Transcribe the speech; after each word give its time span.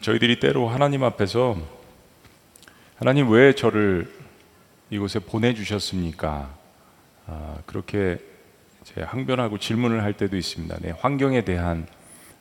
저희들이 0.00 0.40
때로 0.40 0.66
하나님 0.66 1.04
앞에서 1.04 1.58
하나님 2.96 3.30
왜 3.30 3.54
저를 3.54 4.10
이곳에 4.88 5.18
보내주셨습니까? 5.18 6.56
아, 7.26 7.58
그렇게 7.66 8.18
항변하고 8.96 9.58
질문을 9.58 10.02
할 10.02 10.14
때도 10.14 10.38
있습니다. 10.38 10.78
네, 10.80 10.92
환경에 10.98 11.44
대한 11.44 11.86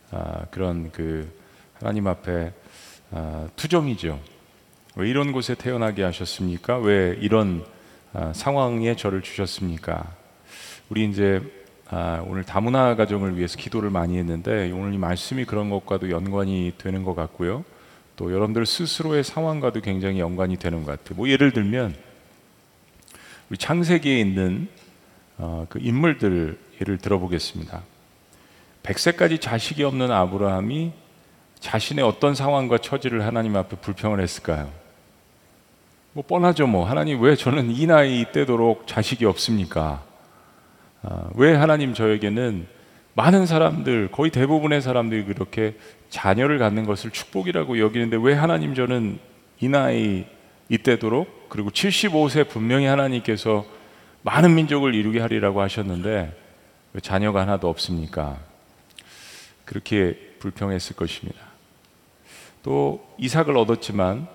아, 0.09 0.45
그런 0.51 0.89
그 0.93 1.29
하나님 1.73 2.07
앞에 2.07 2.53
아, 3.11 3.49
투정이죠. 3.57 4.21
왜 4.95 5.09
이런 5.09 5.33
곳에 5.33 5.53
태어나게 5.53 6.03
하셨습니까? 6.03 6.77
왜 6.77 7.17
이런 7.19 7.65
아, 8.13 8.31
상황에 8.33 8.95
저를 8.95 9.21
주셨습니까? 9.21 10.15
우리 10.87 11.09
이제 11.09 11.41
아, 11.91 12.23
오늘 12.27 12.43
다문화 12.43 12.95
가정을 12.95 13.35
위해서 13.35 13.57
기도를 13.57 13.89
많이 13.89 14.17
했는데 14.17 14.71
오늘 14.71 14.93
이 14.93 14.97
말씀이 14.99 15.45
그런 15.45 15.71
것과도 15.71 16.11
연관이 16.11 16.71
되는 16.77 17.03
것 17.03 17.15
같고요. 17.15 17.65
또 18.15 18.31
여러분들 18.31 18.65
스스로의 18.67 19.23
상황과도 19.23 19.81
굉장히 19.81 20.19
연관이 20.19 20.57
되는 20.57 20.83
것 20.83 20.91
같아요. 20.91 21.15
뭐 21.15 21.27
예를 21.27 21.51
들면 21.51 21.95
우리 23.49 23.57
창세기에 23.57 24.19
있는 24.19 24.67
어, 25.39 25.65
그 25.67 25.79
인물들 25.81 26.59
예를 26.79 26.99
들어보겠습니다. 26.99 27.81
100세까지 28.83 29.41
자식이 29.41 29.83
없는 29.83 30.11
아브라함이 30.11 30.91
자신의 31.59 32.05
어떤 32.05 32.35
상황과 32.35 32.77
처지를 32.77 33.25
하나님 33.25 33.55
앞에 33.55 33.77
불평을 33.77 34.21
했을까요? 34.21 34.71
뭐 36.13 36.23
뻔하죠 36.23 36.67
뭐 36.67 36.87
하나님 36.87 37.21
왜 37.21 37.35
저는 37.35 37.71
이 37.71 37.85
나이 37.87 38.25
때도록 38.31 38.85
자식이 38.85 39.25
없습니까? 39.25 40.08
아, 41.01 41.29
왜 41.35 41.55
하나님 41.55 41.93
저에게는 41.93 42.67
많은 43.13 43.45
사람들, 43.45 44.09
거의 44.11 44.31
대부분의 44.31 44.81
사람들이 44.81 45.25
그렇게 45.25 45.75
자녀를 46.09 46.57
갖는 46.57 46.85
것을 46.85 47.11
축복이라고 47.11 47.79
여기는데 47.79 48.17
왜 48.21 48.33
하나님 48.33 48.73
저는 48.75 49.19
이 49.59 49.67
나이 49.67 50.25
이때도록 50.69 51.49
그리고 51.49 51.69
75세 51.69 52.47
분명히 52.47 52.85
하나님께서 52.85 53.65
많은 54.21 54.55
민족을 54.55 54.93
이루게 54.93 55.19
하리라고 55.19 55.61
하셨는데 55.61 56.35
왜 56.93 57.01
자녀가 57.01 57.41
하나도 57.41 57.69
없습니까? 57.69 58.37
그렇게 59.65 60.17
불평했을 60.39 60.95
것입니다. 60.95 61.39
또 62.63 63.07
이삭을 63.17 63.55
얻었지만 63.57 64.27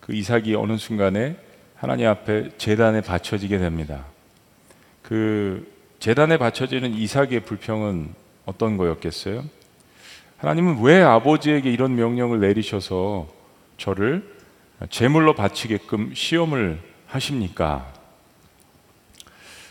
그 0.00 0.14
이삭이 0.14 0.54
어느 0.54 0.76
순간에 0.76 1.36
하나님 1.74 2.08
앞에 2.08 2.56
재단에 2.58 3.00
바쳐지게 3.00 3.58
됩니다. 3.58 4.04
그 5.02 5.77
재단에 5.98 6.36
바쳐지는 6.36 6.94
이삭의 6.94 7.40
불평은 7.40 8.14
어떤 8.46 8.76
거였겠어요? 8.76 9.44
하나님은 10.38 10.82
왜 10.82 11.02
아버지에게 11.02 11.70
이런 11.70 11.96
명령을 11.96 12.38
내리셔서 12.40 13.26
저를 13.76 14.38
제물로 14.90 15.34
바치게끔 15.34 16.14
시험을 16.14 16.80
하십니까? 17.06 17.92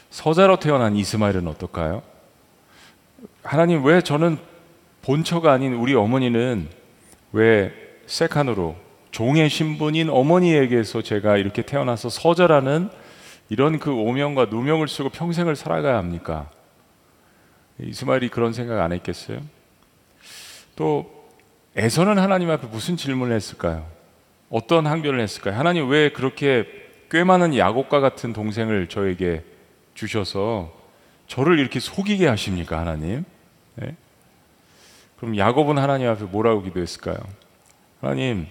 서자로 0.10 0.60
태어난 0.60 0.96
이스마엘은 0.96 1.48
어떨까요? 1.48 2.04
하나님 3.44 3.86
왜 3.86 4.02
저는 4.02 4.38
본처가 5.04 5.54
아닌 5.54 5.74
우리 5.74 5.96
어머니는 5.96 6.68
왜 7.32 7.72
세칸으로 8.08 8.76
종의 9.12 9.50
신분인 9.50 10.10
어머니에게서 10.10 11.02
제가 11.02 11.38
이렇게 11.38 11.62
태어나서 11.62 12.10
서자라는 12.10 12.90
이런 13.50 13.80
그 13.80 13.92
오명과 13.92 14.46
누명을 14.46 14.88
쓰고 14.88 15.10
평생을 15.10 15.56
살아가야 15.56 15.98
합니까? 15.98 16.50
이스마엘이 17.80 18.30
그런 18.30 18.54
생각 18.54 18.82
안 18.82 18.92
했겠어요? 18.92 19.40
또 20.76 21.18
에서는 21.76 22.18
하나님 22.18 22.50
앞에 22.50 22.68
무슨 22.68 22.98
질문을 22.98 23.36
했을까요? 23.36 23.86
어떤 24.50 24.88
항변을 24.88 25.20
했을까요? 25.20 25.56
하나님 25.56 25.90
왜 25.90 26.10
그렇게 26.10 26.66
꽤 27.10 27.24
많은 27.24 27.56
야곱과 27.56 28.00
같은 28.00 28.34
동생을 28.34 28.90
저에게 28.90 29.44
주셔서 29.94 30.74
저를 31.28 31.60
이렇게 31.60 31.80
속이게 31.80 32.28
하십니까, 32.28 32.80
하나님? 32.80 33.26
네? 33.76 33.96
그럼 35.18 35.38
야곱은 35.38 35.78
하나님 35.78 36.10
앞에 36.10 36.26
뭐라고 36.26 36.64
기도했을까요? 36.64 37.18
하나님, 38.02 38.48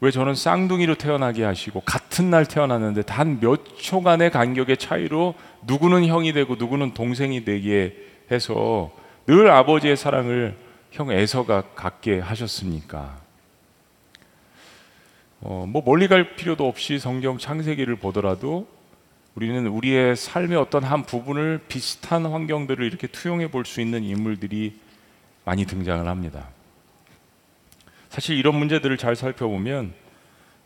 왜 0.00 0.10
저는 0.12 0.34
쌍둥이로 0.34 0.94
태어나게 0.94 1.42
하시고 1.44 1.80
같은 1.80 2.30
날 2.30 2.46
태어났는데 2.46 3.02
단 3.02 3.40
몇 3.40 3.60
초간의 3.78 4.30
간격의 4.30 4.76
차이로 4.76 5.34
누구는 5.66 6.06
형이 6.06 6.32
되고 6.32 6.54
누구는 6.54 6.94
동생이 6.94 7.44
되게 7.44 7.96
해서 8.30 8.92
늘 9.26 9.50
아버지의 9.50 9.96
사랑을 9.96 10.56
형 10.92 11.10
에서가 11.10 11.62
갖게 11.74 12.20
하셨습니까? 12.20 13.18
어, 15.40 15.66
뭐 15.68 15.82
멀리 15.84 16.08
갈 16.08 16.36
필요도 16.36 16.66
없이 16.66 16.98
성경 16.98 17.38
창세기를 17.38 17.96
보더라도 17.96 18.66
우리는 19.34 19.66
우리의 19.66 20.16
삶의 20.16 20.56
어떤 20.56 20.82
한 20.82 21.04
부분을 21.04 21.60
비슷한 21.68 22.26
환경들을 22.26 22.84
이렇게 22.84 23.06
투영해 23.06 23.50
볼 23.50 23.64
수 23.64 23.80
있는 23.80 24.02
인물들이 24.02 24.78
많이 25.44 25.64
등장을 25.64 26.06
합니다. 26.08 26.48
사실 28.10 28.36
이런 28.36 28.56
문제들을 28.56 28.96
잘 28.96 29.16
살펴보면 29.16 29.92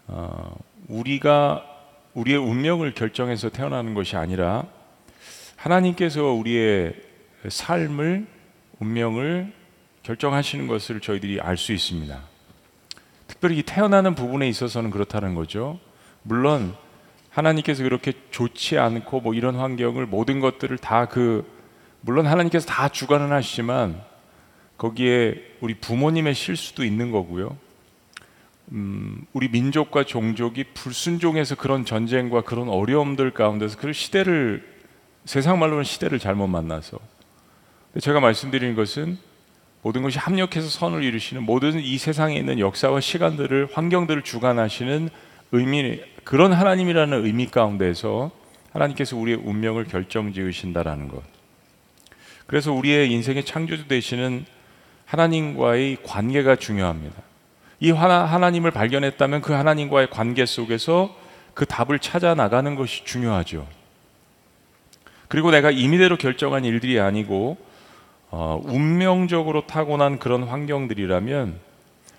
어, 0.07 0.57
우리가 0.89 1.65
우리의 2.15 2.39
운명을 2.39 2.95
결정해서 2.95 3.49
태어나는 3.49 3.95
것이 3.95 4.17
아니라 4.17 4.67
하나님께서 5.57 6.25
우리의 6.25 6.95
삶을 7.49 8.27
운명을 8.81 9.53
결정하시는 10.03 10.67
것을 10.67 11.01
저희들이 11.01 11.41
알 11.41 11.57
수 11.57 11.73
있습니다. 11.73 12.21
특별히 13.29 13.63
태어나는 13.63 14.15
부분에 14.15 14.49
있어서는 14.49 14.91
그렇다는 14.91 15.35
거죠. 15.35 15.79
물론 16.23 16.75
하나님께서 17.31 17.83
그렇게 17.83 18.13
좋지 18.31 18.79
않고 18.79 19.21
뭐 19.21 19.35
이런 19.35 19.57
환경을 19.57 20.07
모든 20.07 20.41
것들을 20.41 20.77
다 20.79 21.07
그 21.07 21.51
물론 22.03 22.27
하나님께서 22.27 22.67
다 22.67 22.89
주관을 22.89 23.33
하시지만 23.33 24.03
거기에 24.83 25.41
우리 25.61 25.75
부모님의 25.75 26.35
실수도 26.35 26.85
있는 26.85 27.13
거고요. 27.13 27.57
음, 28.73 29.25
우리 29.33 29.49
민족과 29.49 30.03
종족이 30.03 30.65
불순종해서 30.75 31.55
그런 31.55 31.85
전쟁과 31.85 32.41
그런 32.41 32.69
어려움들 32.69 33.31
가운데서 33.31 33.79
그 33.79 33.93
시대를 33.93 34.67
세상 35.25 35.61
말로는 35.61 35.85
시대를 35.85 36.19
잘못 36.19 36.49
만나서 36.49 36.99
제가 38.01 38.19
말씀드리는 38.19 38.75
것은 38.75 39.19
모든 39.83 40.03
것이 40.03 40.19
합력해서 40.19 40.69
선을 40.69 41.05
이루시는 41.05 41.45
모든 41.45 41.79
이 41.79 41.97
세상에 41.97 42.37
있는 42.37 42.59
역사와 42.59 43.01
시간들을 43.01 43.69
환경들을 43.73 44.23
주관하시는 44.23 45.11
의미 45.53 46.01
그런 46.25 46.53
하나님이라는 46.53 47.25
의미 47.25 47.47
가운데서 47.47 48.33
하나님께서 48.73 49.17
우리의 49.17 49.39
운명을 49.45 49.85
결정지으신다라는 49.85 51.07
것. 51.07 51.23
그래서 52.49 52.73
우리의 52.73 53.13
인생의 53.13 53.45
창조주 53.45 53.87
되시는 53.87 54.45
하나님과의 55.13 55.99
관계가 56.03 56.57
중요합니다. 56.57 57.15
이 57.81 57.91
하나, 57.91 58.25
하나님을 58.25 58.71
발견했다면 58.71 59.43
그 59.43 59.53
하나님과의 59.53 60.09
관계 60.09 60.47
속에서 60.47 61.15
그 61.53 61.67
답을 61.67 61.99
찾아 61.99 62.35
나가는 62.35 62.75
것이 62.75 63.05
중요하죠. 63.05 63.67
그리고 65.29 65.51
내가 65.51 65.71
임의대로 65.71 66.17
결정한 66.17 66.65
일들이 66.65 66.99
아니고 66.99 67.59
어, 68.31 68.59
운명적으로 68.65 69.67
타고난 69.67 70.19
그런 70.19 70.45
환경들이라면 70.45 71.59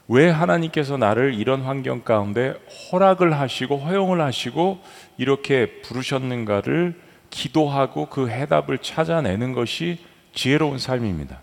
왜 0.10 0.30
하나님께서 0.30 0.98
나를 0.98 1.34
이런 1.34 1.62
환경 1.62 2.02
가운데 2.02 2.54
허락을 2.92 3.34
하시고 3.40 3.78
허용을 3.78 4.22
하시고 4.22 4.80
이렇게 5.18 5.82
부르셨는가를 5.82 7.00
기도하고 7.32 8.08
그 8.08 8.30
해답을 8.30 8.78
찾아내는 8.80 9.54
것이 9.54 9.98
지혜로운 10.36 10.78
삶입니다. 10.78 11.43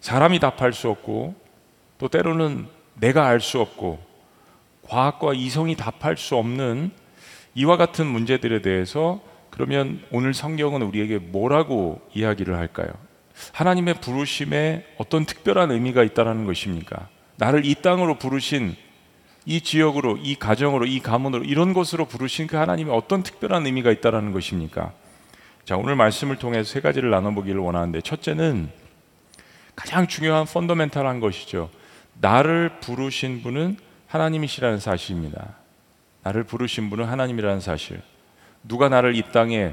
사람이 0.00 0.40
답할 0.40 0.72
수 0.72 0.88
없고 0.88 1.34
또 1.98 2.08
때로는 2.08 2.66
내가 2.94 3.26
알 3.26 3.40
수 3.40 3.60
없고 3.60 3.98
과학과 4.82 5.32
이성이 5.34 5.76
답할 5.76 6.16
수 6.16 6.36
없는 6.36 6.90
이와 7.54 7.76
같은 7.76 8.06
문제들에 8.06 8.62
대해서 8.62 9.20
그러면 9.50 10.02
오늘 10.10 10.34
성경은 10.34 10.82
우리에게 10.82 11.18
뭐라고 11.18 12.00
이야기를 12.14 12.56
할까요? 12.56 12.88
하나님의 13.52 13.94
부르심에 13.94 14.86
어떤 14.98 15.24
특별한 15.24 15.70
의미가 15.70 16.02
있다는 16.02 16.44
것입니까? 16.46 17.08
나를 17.36 17.64
이 17.64 17.74
땅으로 17.74 18.18
부르신 18.18 18.76
이 19.46 19.62
지역으로, 19.62 20.18
이 20.18 20.34
가정으로, 20.34 20.84
이 20.86 21.00
가문으로 21.00 21.44
이런 21.44 21.72
곳으로 21.72 22.04
부르신 22.04 22.46
그 22.46 22.56
하나님의 22.56 22.94
어떤 22.94 23.22
특별한 23.22 23.66
의미가 23.66 23.90
있다는 23.90 24.32
것입니까? 24.32 24.92
자, 25.64 25.76
오늘 25.76 25.96
말씀을 25.96 26.36
통해서 26.36 26.70
세 26.70 26.80
가지를 26.80 27.10
나눠 27.10 27.32
보기를 27.32 27.60
원하는데 27.60 28.00
첫째는 28.02 28.70
가장 29.80 30.06
중요한 30.06 30.44
펀더멘탈한 30.44 31.20
것이죠. 31.20 31.70
나를 32.20 32.80
부르신 32.80 33.42
분은 33.42 33.78
하나님이시라는 34.08 34.78
사실입니다. 34.78 35.54
나를 36.22 36.44
부르신 36.44 36.90
분은 36.90 37.06
하나님이라는 37.06 37.60
사실. 37.60 38.02
누가 38.62 38.90
나를 38.90 39.16
이 39.16 39.22
땅에, 39.32 39.72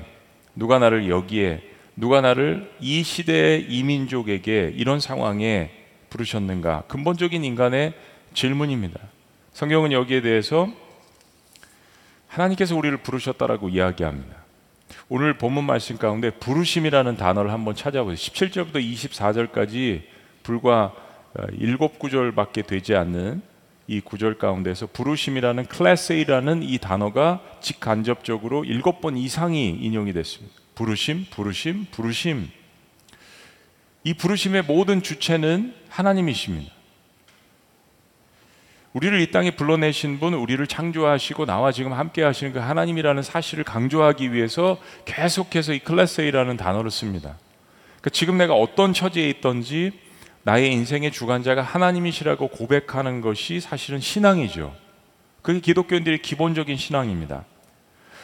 누가 0.55 0.79
나를 0.79 1.09
여기에, 1.09 1.61
누가 1.97 2.21
나를 2.21 2.71
이 2.79 3.03
시대의 3.03 3.65
이민족에게 3.69 4.71
이런 4.77 5.01
상황에 5.01 5.71
부르셨는가? 6.09 6.83
근본적인 6.87 7.43
인간의 7.43 7.93
질문입니다. 8.33 9.01
성경은 9.51 9.91
여기에 9.91 10.21
대해서 10.21 10.69
하나님께서 12.29 12.77
우리를 12.77 12.95
부르셨다라고 12.99 13.67
이야기합니다. 13.67 14.37
오늘 15.09 15.37
본문 15.37 15.63
말씀 15.63 15.97
가운데 15.97 16.29
부르심이라는 16.31 17.15
단어를 17.15 17.53
한번 17.53 17.75
찾아보세요. 17.75 18.17
17절부터 18.17 18.75
24절까지 18.75 20.01
불과 20.43 20.93
7구절밖에 21.33 22.63
어, 22.65 22.67
되지 22.67 22.93
않는 22.93 23.41
이 23.87 24.01
구절 24.01 24.37
가운데서 24.37 24.87
부르심이라는 24.87 25.67
클래스이라는 25.67 26.61
이 26.63 26.77
단어가 26.79 27.41
직간접적으로 27.61 28.65
일곱 28.65 28.99
번 28.99 29.15
이상이 29.15 29.69
인용이 29.69 30.11
됐습니다. 30.11 30.53
부르심, 30.75 31.25
부르심, 31.31 31.85
부르심. 31.89 32.49
이 34.03 34.13
부르심의 34.13 34.63
모든 34.63 35.01
주체는 35.01 35.73
하나님이십니다. 35.87 36.76
우리를 38.97 39.21
이 39.21 39.29
땅에 39.29 39.51
불러내신 39.51 40.19
분, 40.19 40.33
우리를 40.33 40.65
창조하시고 40.65 41.45
나와 41.45 41.71
지금 41.71 41.93
함께 41.93 42.23
하시는 42.23 42.51
그 42.51 42.57
하나님이라는 42.57 43.21
사실을 43.21 43.63
강조하기 43.63 44.33
위해서 44.33 44.79
계속해서 45.05 45.73
이 45.73 45.79
클래스이라는 45.79 46.57
단어를 46.57 46.89
씁니다. 46.89 47.37
그러니까 47.97 48.09
지금 48.09 48.39
내가 48.39 48.55
어떤 48.55 48.93
처지에 48.93 49.29
있던지 49.29 49.91
나의 50.41 50.71
인생의 50.73 51.11
주관자가 51.11 51.61
하나님이시라고 51.61 52.47
고백하는 52.47 53.21
것이 53.21 53.59
사실은 53.59 53.99
신앙이죠. 53.99 54.73
그게 55.43 55.59
기독교인들의 55.59 56.23
기본적인 56.23 56.75
신앙입니다. 56.75 57.45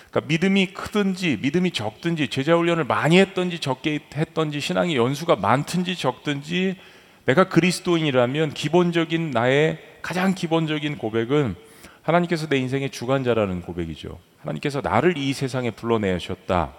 그러니까 0.09 0.27
믿음이 0.27 0.73
크든지 0.73 1.37
믿음이 1.43 1.69
적든지 1.69 2.29
제자 2.29 2.55
훈련을 2.55 2.85
많이 2.85 3.19
했든지 3.19 3.59
적게 3.59 3.99
했든지 4.15 4.59
신앙의 4.59 4.95
연수가 4.95 5.35
많든지 5.35 5.95
적든지 5.97 6.77
내가 7.25 7.43
그리스도인이라면 7.43 8.55
기본적인 8.55 9.29
나의 9.29 9.92
가장 10.03 10.35
기본적인 10.35 10.97
고백은 10.97 11.55
하나님께서 12.03 12.47
내 12.47 12.57
인생의 12.57 12.91
주관자라는 12.91 13.61
고백이죠. 13.61 14.19
하나님께서 14.41 14.81
나를 14.81 15.17
이 15.17 15.33
세상에 15.33 15.71
불러내셨다. 15.71 16.73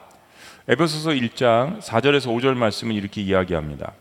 에베소서 0.69 1.11
1장 1.11 1.81
4절에서 1.81 2.27
5절 2.27 2.55
말씀은 2.55 2.95
이렇게 2.95 3.23
이야기합니다. 3.23 3.95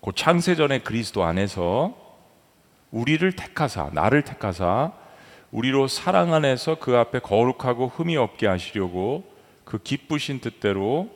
그 0.00 0.12
창세전에 0.14 0.78
그리스도 0.78 1.24
안에서 1.24 1.96
우리를 2.92 3.30
택하사 3.32 3.90
나를 3.92 4.22
택하사 4.22 4.92
우리로 5.50 5.88
사랑 5.88 6.32
안에서 6.32 6.76
그 6.76 6.96
앞에 6.96 7.18
거룩하고 7.18 7.88
흠이 7.88 8.16
없게 8.16 8.46
하시려고 8.46 9.24
그 9.64 9.78
기쁘신 9.78 10.40
뜻대로 10.40 11.10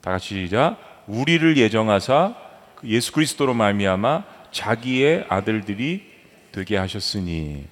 다 0.00 0.12
같이 0.12 0.46
시작 0.46 0.78
우리를 1.06 1.58
예정하사 1.58 2.34
그 2.76 2.88
예수 2.88 3.12
그리스도로 3.12 3.52
말미암아 3.52 4.24
자기의 4.52 5.26
아들들이 5.28 6.13
되게 6.54 6.76
하셨으니 6.76 7.66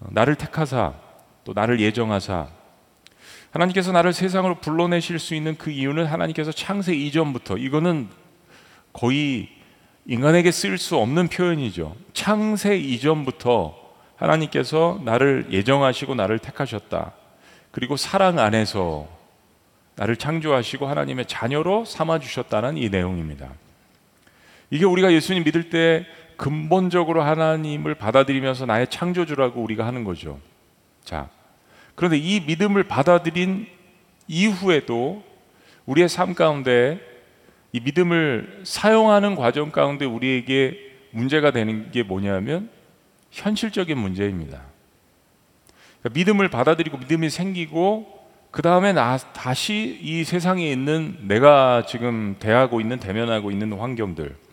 어, 0.00 0.08
나를 0.10 0.34
택하사 0.34 0.94
또 1.44 1.52
나를 1.52 1.78
예정하사 1.78 2.48
하나님께서 3.52 3.92
나를 3.92 4.12
세상으로 4.12 4.56
불러내실 4.60 5.20
수 5.20 5.36
있는 5.36 5.56
그 5.56 5.70
이유는 5.70 6.06
하나님께서 6.06 6.50
창세 6.50 6.92
이전부터 6.92 7.56
이거는 7.58 8.08
거의 8.92 9.48
인간에게 10.06 10.50
쓸 10.50 10.76
수 10.76 10.96
없는 10.96 11.28
표현이죠. 11.28 11.94
창세 12.14 12.76
이전부터 12.76 13.76
하나님께서 14.16 15.00
나를 15.04 15.46
예정하시고 15.52 16.16
나를 16.16 16.40
택하셨다. 16.40 17.12
그리고 17.70 17.96
사랑 17.96 18.40
안에서 18.40 19.06
나를 19.94 20.16
창조하시고 20.16 20.86
하나님의 20.86 21.26
자녀로 21.26 21.84
삼아 21.84 22.18
주셨다는 22.18 22.76
이 22.76 22.88
내용입니다. 22.88 23.50
이게 24.70 24.84
우리가 24.84 25.12
예수님 25.12 25.44
믿을 25.44 25.70
때 25.70 26.06
근본적으로 26.40 27.20
하나님을 27.20 27.96
받아들이면서 27.96 28.64
나의 28.64 28.88
창조주라고 28.88 29.60
우리가 29.62 29.84
하는 29.84 30.04
거죠. 30.04 30.40
자, 31.04 31.28
그런데 31.94 32.16
이 32.16 32.40
믿음을 32.40 32.82
받아들인 32.84 33.66
이후에도 34.26 35.22
우리의 35.84 36.08
삶 36.08 36.34
가운데 36.34 36.98
이 37.72 37.80
믿음을 37.80 38.62
사용하는 38.64 39.34
과정 39.34 39.70
가운데 39.70 40.06
우리에게 40.06 40.78
문제가 41.10 41.50
되는 41.50 41.90
게 41.90 42.02
뭐냐면 42.02 42.70
현실적인 43.30 43.98
문제입니다. 43.98 44.62
그러니까 46.00 46.18
믿음을 46.18 46.48
받아들이고 46.48 46.96
믿음이 46.96 47.28
생기고 47.28 48.18
그 48.50 48.62
다음에 48.62 48.94
나 48.94 49.18
다시 49.18 49.98
이 50.00 50.24
세상에 50.24 50.72
있는 50.72 51.18
내가 51.28 51.84
지금 51.86 52.36
대하고 52.38 52.80
있는 52.80 52.98
대면하고 52.98 53.50
있는 53.50 53.74
환경들. 53.74 54.49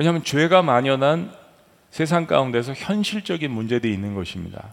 왜냐하면 0.00 0.24
죄가 0.24 0.62
만연한 0.62 1.30
세상 1.90 2.26
가운데서 2.26 2.72
현실적인 2.72 3.50
문제들이 3.50 3.92
있는 3.92 4.14
것입니다. 4.14 4.72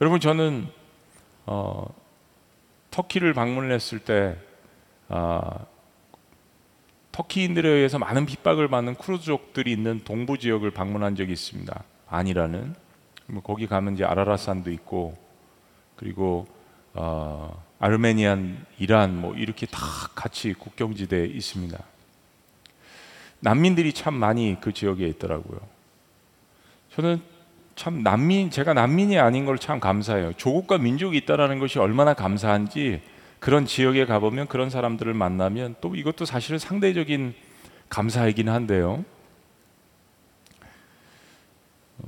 여러분 0.00 0.20
저는 0.20 0.68
어, 1.44 1.84
터키를 2.90 3.34
방문했을 3.34 3.98
때 3.98 4.38
어, 5.10 5.66
터키인들에 7.12 7.68
의해서 7.68 7.98
많은 7.98 8.24
핍박을 8.24 8.68
받는 8.68 8.94
쿠르즈족들이 8.94 9.70
있는 9.70 10.00
동부 10.02 10.38
지역을 10.38 10.70
방문한 10.70 11.14
적이 11.14 11.32
있습니다. 11.34 11.84
안이라는 12.08 12.74
뭐 13.26 13.42
거기 13.42 13.66
가면 13.66 13.96
이제 13.96 14.04
아라라산도 14.06 14.70
있고 14.70 15.14
그리고 15.96 16.46
어, 16.94 17.62
아르메니안, 17.80 18.64
이란 18.78 19.20
뭐 19.20 19.34
이렇게 19.34 19.66
다 19.66 19.78
같이 20.14 20.54
국경지대에 20.54 21.26
있습니다. 21.26 21.91
난민들이 23.42 23.92
참 23.92 24.14
많이 24.14 24.56
그 24.60 24.72
지역에 24.72 25.04
있더라고요. 25.08 25.58
저는 26.94 27.20
참 27.74 28.02
난민 28.02 28.50
제가 28.50 28.72
난민이 28.72 29.18
아닌 29.18 29.44
걸 29.44 29.58
참 29.58 29.80
감사해요. 29.80 30.32
조국과 30.34 30.78
민족이 30.78 31.16
있다라는 31.18 31.58
것이 31.58 31.78
얼마나 31.80 32.14
감사한지 32.14 33.02
그런 33.40 33.66
지역에 33.66 34.06
가보면 34.06 34.46
그런 34.46 34.70
사람들을 34.70 35.12
만나면 35.12 35.74
또 35.80 35.96
이것도 35.96 36.24
사실은 36.24 36.60
상대적인 36.60 37.34
감사이긴 37.88 38.48
한데요. 38.48 39.04
어, 41.98 42.04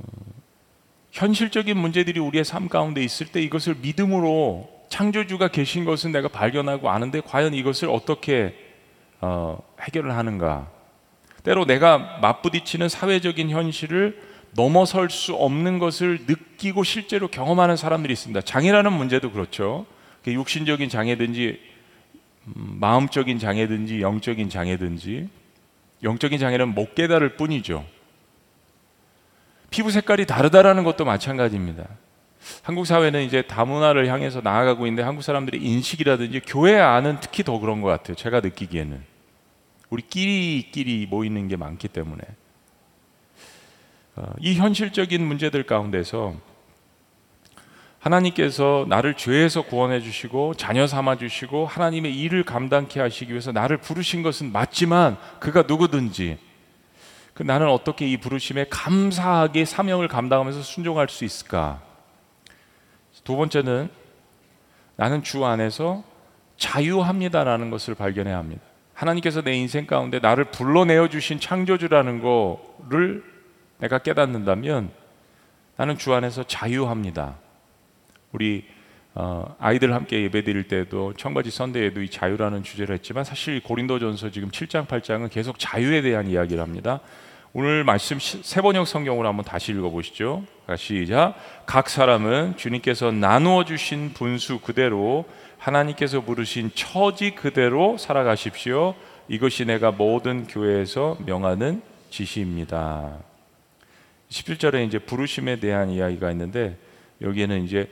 현실적인 1.11 1.77
문제들이 1.77 2.17
우리의 2.21 2.45
삶 2.45 2.69
가운데 2.69 3.03
있을 3.03 3.27
때 3.27 3.41
이것을 3.41 3.75
믿음으로 3.81 4.69
창조주가 4.87 5.49
계신 5.49 5.83
것은 5.83 6.13
내가 6.13 6.29
발견하고 6.29 6.89
아는데 6.89 7.19
과연 7.19 7.53
이것을 7.53 7.89
어떻게 7.89 8.55
어, 9.19 9.61
해결을 9.81 10.15
하는가? 10.15 10.74
때로 11.45 11.65
내가 11.65 12.17
맞부딪히는 12.21 12.89
사회적인 12.89 13.51
현실을 13.51 14.19
넘어설 14.55 15.09
수 15.09 15.35
없는 15.35 15.79
것을 15.79 16.21
느끼고 16.27 16.83
실제로 16.83 17.27
경험하는 17.27 17.77
사람들이 17.77 18.11
있습니다. 18.13 18.41
장애라는 18.41 18.91
문제도 18.91 19.31
그렇죠. 19.31 19.85
육신적인 20.27 20.89
장애든지 20.89 21.59
음, 22.47 22.77
마음적인 22.79 23.37
장애든지 23.37 24.01
영적인 24.01 24.49
장애든지 24.49 25.29
영적인 26.03 26.39
장애는 26.39 26.69
못 26.73 26.95
깨달을 26.95 27.35
뿐이죠. 27.37 27.85
피부 29.69 29.91
색깔이 29.91 30.25
다르다라는 30.25 30.83
것도 30.83 31.05
마찬가지입니다. 31.05 31.85
한국 32.63 32.85
사회는 32.85 33.23
이제 33.23 33.43
다문화를 33.43 34.07
향해서 34.07 34.41
나아가고 34.41 34.87
있는데 34.87 35.03
한국 35.03 35.21
사람들의 35.21 35.61
인식이라든지 35.61 36.41
교회 36.45 36.79
안은 36.79 37.17
특히 37.19 37.43
더 37.43 37.59
그런 37.59 37.81
것 37.81 37.89
같아요. 37.89 38.15
제가 38.15 38.39
느끼기에는 38.39 39.14
우리끼리끼리 39.89 41.07
모이는 41.07 41.47
게 41.47 41.55
많기 41.55 41.87
때문에 41.87 42.21
어, 44.15 44.31
이 44.39 44.55
현실적인 44.55 45.25
문제들 45.25 45.63
가운데서 45.63 46.35
하나님께서 47.99 48.85
나를 48.87 49.15
죄에서 49.15 49.63
구원해 49.63 49.99
주시고 49.99 50.53
자녀 50.53 50.85
삼아 50.85 51.17
주시고 51.17 51.65
하나님의 51.65 52.15
일을 52.15 52.43
감당케 52.43 52.99
하시기 52.99 53.31
위해서 53.31 53.51
나를 53.51 53.77
부르신 53.77 54.21
것은 54.21 54.51
맞지만 54.51 55.17
그가 55.39 55.63
누구든지 55.63 56.37
그 57.33 57.43
나는 57.43 57.67
어떻게 57.67 58.07
이 58.07 58.17
부르심에 58.17 58.67
감사하게 58.69 59.65
사명을 59.65 60.07
감당하면서 60.07 60.61
순종할 60.61 61.09
수 61.09 61.25
있을까? 61.25 61.81
두 63.23 63.35
번째는 63.35 63.89
나는 64.95 65.23
주 65.23 65.43
안에서 65.43 66.03
자유합니다라는 66.57 67.71
것을 67.71 67.95
발견해야 67.95 68.37
합니다. 68.37 68.61
하나님께서 68.95 69.41
내 69.41 69.53
인생 69.53 69.85
가운데 69.85 70.19
나를 70.19 70.45
불러내어 70.45 71.09
주신 71.09 71.39
창조주라는 71.39 72.21
거를 72.21 73.23
내가 73.77 73.99
깨닫는다면 73.99 74.89
나는 75.75 75.97
주 75.97 76.13
안에서 76.13 76.43
자유합니다. 76.43 77.35
우리 78.31 78.65
어, 79.13 79.55
아이들 79.59 79.93
함께 79.93 80.23
예배드릴 80.23 80.67
때도 80.67 81.13
청바지 81.13 81.49
선대에도 81.49 82.01
이 82.01 82.09
자유라는 82.09 82.63
주제를 82.63 82.95
했지만 82.95 83.23
사실 83.23 83.61
고린도전서 83.61 84.31
지금 84.31 84.49
7장 84.49 84.87
8장은 84.87 85.29
계속 85.29 85.59
자유에 85.59 86.01
대한 86.01 86.27
이야기를 86.27 86.61
합니다. 86.61 86.99
오늘 87.53 87.85
말씀 87.85 88.17
세 88.19 88.61
번역 88.61 88.85
성경으로 88.85 89.25
한번 89.25 89.45
다시 89.45 89.71
읽어보시죠. 89.71 90.43
시작. 90.77 91.35
각 91.65 91.89
사람은 91.89 92.57
주님께서 92.57 93.11
나누어 93.11 93.63
주신 93.63 94.11
분수 94.13 94.59
그대로 94.59 95.23
하나님께서 95.65 96.21
부르신 96.21 96.69
처지 96.75 97.31
그대로 97.31 97.97
살아가십시오. 97.97 98.93
이것이 99.27 99.65
내가 99.65 99.91
모든 99.91 100.45
교회에서 100.45 101.17
명하는 101.25 101.81
지시입니다. 102.11 103.17
17절에 104.29 104.85
이제 104.85 104.99
부르심에 104.99 105.59
대한 105.59 105.89
이야기가 105.89 106.29
있는데 106.31 106.77
여기에는 107.21 107.63
이제 107.63 107.91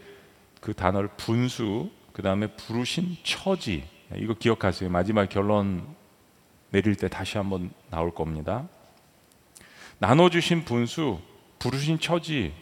그 0.61 0.75
단어를 0.75 1.09
분수, 1.17 1.89
그 2.11 2.21
다음에 2.21 2.45
부르신 2.47 3.17
처지 3.23 3.83
이거 4.17 4.35
기억하세요. 4.35 4.91
마지막 4.91 5.27
결론 5.29 5.83
내릴 6.69 6.95
때 6.95 7.07
다시 7.07 7.37
한번 7.37 7.71
나올 7.89 8.13
겁니다. 8.13 8.67
나눠 9.97 10.29
주신 10.29 10.63
분수, 10.63 11.19
부르신 11.57 11.99
처지 11.99 12.53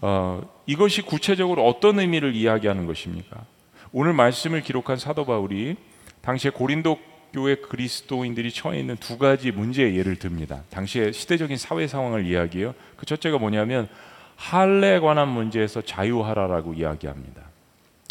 어, 0.00 0.42
이것이 0.64 1.02
구체적으로 1.02 1.66
어떤 1.66 1.98
의미를 1.98 2.34
이야기하는 2.34 2.86
것입니까? 2.86 3.51
오늘 3.92 4.12
말씀을 4.14 4.62
기록한 4.62 4.96
사도 4.96 5.24
바울이 5.24 5.76
당시에 6.22 6.50
고린도 6.50 6.98
교회 7.32 7.54
그리스도인들이 7.56 8.50
처해 8.50 8.80
있는 8.80 8.96
두 8.96 9.18
가지 9.18 9.50
문제의 9.50 9.96
예를 9.96 10.16
듭니다. 10.16 10.62
당시의 10.70 11.12
시대적인 11.12 11.56
사회 11.56 11.86
상황을 11.86 12.26
이야기해요. 12.26 12.74
그 12.96 13.06
첫째가 13.06 13.38
뭐냐면 13.38 13.88
할례에 14.36 14.98
관한 15.00 15.28
문제에서 15.28 15.82
자유하라라고 15.82 16.74
이야기합니다. 16.74 17.42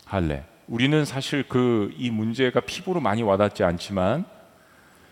할례. 0.06 0.44
우리는 0.68 1.04
사실 1.06 1.44
그 1.44 1.92
이 1.98 2.10
문제가 2.10 2.62
피부로 2.62 3.00
많이 3.00 3.22
와닿지 3.22 3.64
않지만 3.64 4.26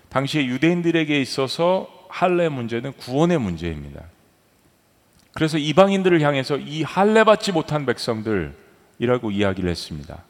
당시에 0.10 0.46
유대인들에게 0.46 1.20
있어서 1.22 1.88
할례 2.10 2.50
문제는 2.50 2.94
구원의 2.94 3.40
문제입니다. 3.40 4.04
그래서 5.34 5.58
이방인들을 5.58 6.22
향해서 6.22 6.58
이 6.58 6.84
할례 6.84 7.24
받지 7.24 7.52
못한 7.52 7.86
백성들이라고 7.86 9.32
이야기를 9.32 9.70
했습니다. 9.70 10.24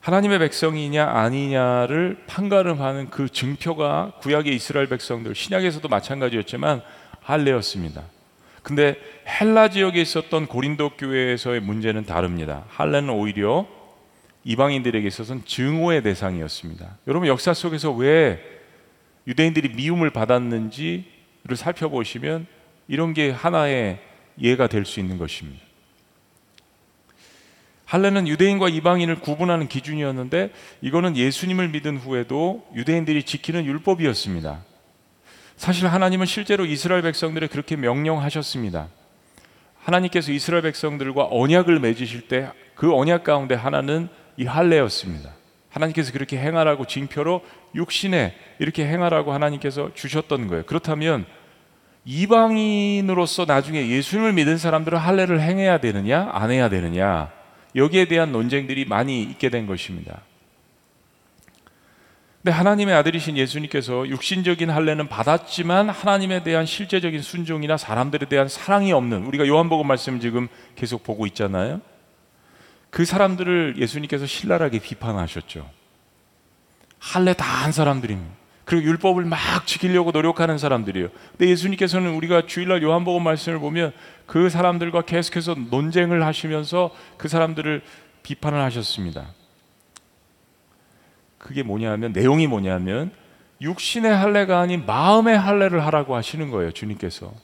하나님의 0.00 0.38
백성이냐 0.38 1.04
아니냐를 1.04 2.18
판가름하는 2.26 3.10
그 3.10 3.28
증표가 3.28 4.12
구약의 4.20 4.54
이스라엘 4.54 4.88
백성들 4.88 5.34
신약에서도 5.34 5.86
마찬가지였지만 5.88 6.80
할례였습니다. 7.20 8.02
근데 8.62 8.96
헬라 9.26 9.68
지역에 9.68 10.00
있었던 10.00 10.46
고린도 10.46 10.90
교회에서의 10.96 11.60
문제는 11.60 12.06
다릅니다. 12.06 12.64
할례는 12.68 13.10
오히려 13.10 13.66
이방인들에게 14.44 15.06
있어서는 15.06 15.44
증오의 15.44 16.02
대상이었습니다. 16.02 16.98
여러분 17.06 17.28
역사 17.28 17.52
속에서 17.52 17.92
왜 17.92 18.42
유대인들이 19.26 19.74
미움을 19.74 20.10
받았는지를 20.10 21.04
살펴보시면 21.56 22.46
이런 22.88 23.12
게 23.12 23.30
하나의 23.30 24.00
예가 24.40 24.66
될 24.66 24.86
수 24.86 24.98
있는 24.98 25.18
것입니다. 25.18 25.62
할례는 27.90 28.28
유대인과 28.28 28.68
이방인을 28.68 29.20
구분하는 29.20 29.68
기준이었는데 29.68 30.52
이거는 30.80 31.16
예수님을 31.16 31.68
믿은 31.68 31.96
후에도 31.98 32.66
유대인들이 32.74 33.24
지키는 33.24 33.64
율법이었습니다. 33.64 34.64
사실 35.56 35.88
하나님은 35.88 36.26
실제로 36.26 36.64
이스라엘 36.64 37.02
백성들을 37.02 37.48
그렇게 37.48 37.76
명령하셨습니다. 37.76 38.88
하나님께서 39.82 40.32
이스라엘 40.32 40.62
백성들과 40.62 41.28
언약을 41.30 41.80
맺으실 41.80 42.28
때 42.28 42.48
그 42.80 42.96
언약 42.96 43.24
가운데 43.24 43.54
하나는 43.54 44.08
이 44.38 44.46
할례였습니다. 44.46 45.28
하나님께서 45.68 46.12
그렇게 46.12 46.38
행하라고 46.38 46.86
징표로 46.86 47.42
육신에 47.74 48.34
이렇게 48.58 48.86
행하라고 48.86 49.34
하나님께서 49.34 49.90
주셨던 49.92 50.46
거예요. 50.46 50.64
그렇다면 50.64 51.26
이방인으로서 52.06 53.44
나중에 53.44 53.86
예수님을 53.86 54.32
믿은 54.32 54.56
사람들은 54.56 54.96
할례를 54.96 55.42
행해야 55.42 55.76
되느냐 55.76 56.30
안 56.32 56.50
해야 56.50 56.70
되느냐 56.70 57.30
여기에 57.76 58.06
대한 58.06 58.32
논쟁들이 58.32 58.84
많이 58.84 59.22
있게 59.22 59.48
된 59.48 59.66
것입니다. 59.66 60.22
근데 62.42 62.52
하나님의 62.52 62.94
아들이신 62.94 63.36
예수님께서 63.36 64.08
육신적인 64.08 64.70
할례는 64.70 65.08
받았지만 65.08 65.90
하나님에 65.90 66.42
대한 66.42 66.64
실제적인 66.64 67.20
순종이나 67.20 67.76
사람들에 67.76 68.26
대한 68.26 68.48
사랑이 68.48 68.92
없는 68.92 69.24
우리가 69.26 69.46
요한복음 69.46 69.86
말씀 69.86 70.20
지금 70.20 70.48
계속 70.74 71.04
보고 71.04 71.26
있잖아요. 71.26 71.82
그 72.88 73.04
사람들을 73.04 73.74
예수님께서 73.76 74.26
신랄하게 74.26 74.78
비판하셨죠. 74.78 75.68
할례 76.98 77.34
다 77.34 77.44
한 77.62 77.72
사람들입니다. 77.72 78.39
그리고 78.70 78.86
율법을 78.86 79.24
막 79.24 79.66
지키려고 79.66 80.12
노력하는 80.12 80.56
사람들이에요. 80.56 81.08
근데 81.32 81.50
예수님께서는 81.50 82.14
우리가 82.14 82.46
주일날 82.46 82.84
요한복음 82.84 83.20
말씀을 83.20 83.58
보면 83.58 83.92
그 84.26 84.48
사람들과 84.48 85.02
계속해서 85.02 85.56
논쟁을 85.56 86.24
하시면서 86.24 86.94
그 87.16 87.26
사람들을 87.26 87.82
비판을 88.22 88.60
하셨습니다. 88.60 89.34
그게 91.36 91.64
뭐냐면 91.64 92.12
내용이 92.12 92.46
뭐냐면 92.46 93.10
육신의 93.60 94.14
할례가 94.14 94.60
아닌 94.60 94.86
마음의 94.86 95.36
할례를 95.36 95.84
하라고 95.86 96.14
하시는 96.14 96.48
거예요, 96.52 96.70
주님께서. 96.70 97.34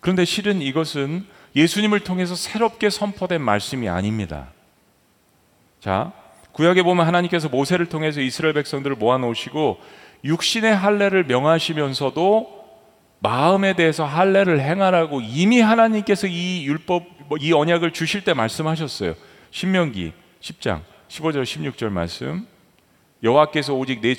그런데 0.00 0.24
실은 0.24 0.62
이것은 0.62 1.26
예수님을 1.54 2.00
통해서 2.00 2.34
새롭게 2.34 2.88
선포된 2.88 3.42
말씀이 3.42 3.86
아닙니다. 3.86 4.48
자, 5.78 6.14
구약에 6.58 6.82
보면 6.82 7.06
하나님께서 7.06 7.48
모세를 7.48 7.86
통해서 7.86 8.20
이스라엘 8.20 8.52
백성들을 8.52 8.96
모아 8.96 9.16
놓으시고 9.16 9.78
육신의 10.24 10.74
할례를 10.74 11.22
명하시면서도 11.22 12.64
마음에 13.20 13.74
대해서 13.74 14.04
할례를 14.04 14.58
행하라고 14.60 15.20
이미 15.20 15.60
하나님께서 15.60 16.26
이 16.26 16.66
율법 16.66 17.04
뭐이 17.28 17.52
언약을 17.52 17.92
주실 17.92 18.24
때 18.24 18.34
말씀하셨어요. 18.34 19.14
신명기 19.52 20.12
10장 20.40 20.80
15절 21.06 21.44
16절 21.44 21.90
말씀. 21.90 22.44
여호와께서 23.22 23.74
오직 23.74 24.00
내 24.00 24.14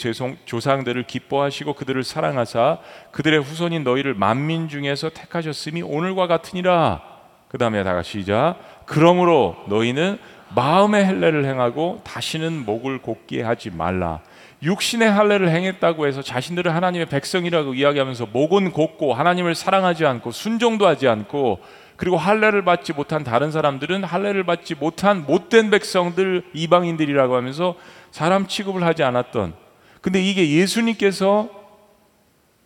조상들을 0.46 1.08
기뻐하시고 1.08 1.74
그들을 1.74 2.01
사랑하사 2.05 2.77
그들의 3.12 3.41
후손인 3.41 3.84
너희를 3.84 4.13
만민 4.13 4.69
중에서 4.69 5.10
택하셨음이 5.10 5.81
오늘과 5.81 6.27
같으니라. 6.27 7.01
그다음에 7.50 7.84
다 7.84 7.93
같이 7.93 8.22
시작. 8.22 8.55
그러므로 8.86 9.58
너희는 9.67 10.19
마음의 10.56 11.06
할례를 11.06 11.46
행하고 11.46 12.01
다시는 12.03 12.65
목을 12.65 13.00
곧게 13.00 13.41
하지 13.41 13.70
말라. 13.70 14.20
육신의 14.62 15.10
할례를 15.10 15.50
행했다고 15.50 16.08
해서 16.08 16.22
자신들을 16.22 16.74
하나님의 16.75 17.08
백성이라고 17.08 17.75
이야기하면서 17.75 18.27
목은 18.34 18.72
곧고 18.72 19.13
하나님을 19.13 19.56
사랑하지 19.56 20.06
않고 20.06 20.32
순종도 20.32 20.86
하지 20.86 21.08
않고 21.08 21.60
그리고 21.96 22.18
할례를 22.18 22.63
받지 22.63 22.94
못한 22.94 23.24
다른 23.24 23.51
사람들은 23.51 24.03
할례를 24.03 24.44
받지 24.46 24.75
못한 24.75 25.25
못된 25.25 25.70
백성들 25.70 26.44
이방인들이라고 26.53 27.36
하면서 27.36 27.75
사람 28.12 28.48
취급을 28.48 28.84
하지 28.84 29.03
않았던 29.03 29.53
근데 30.01 30.22
이게 30.22 30.50
예수님께서 30.50 31.59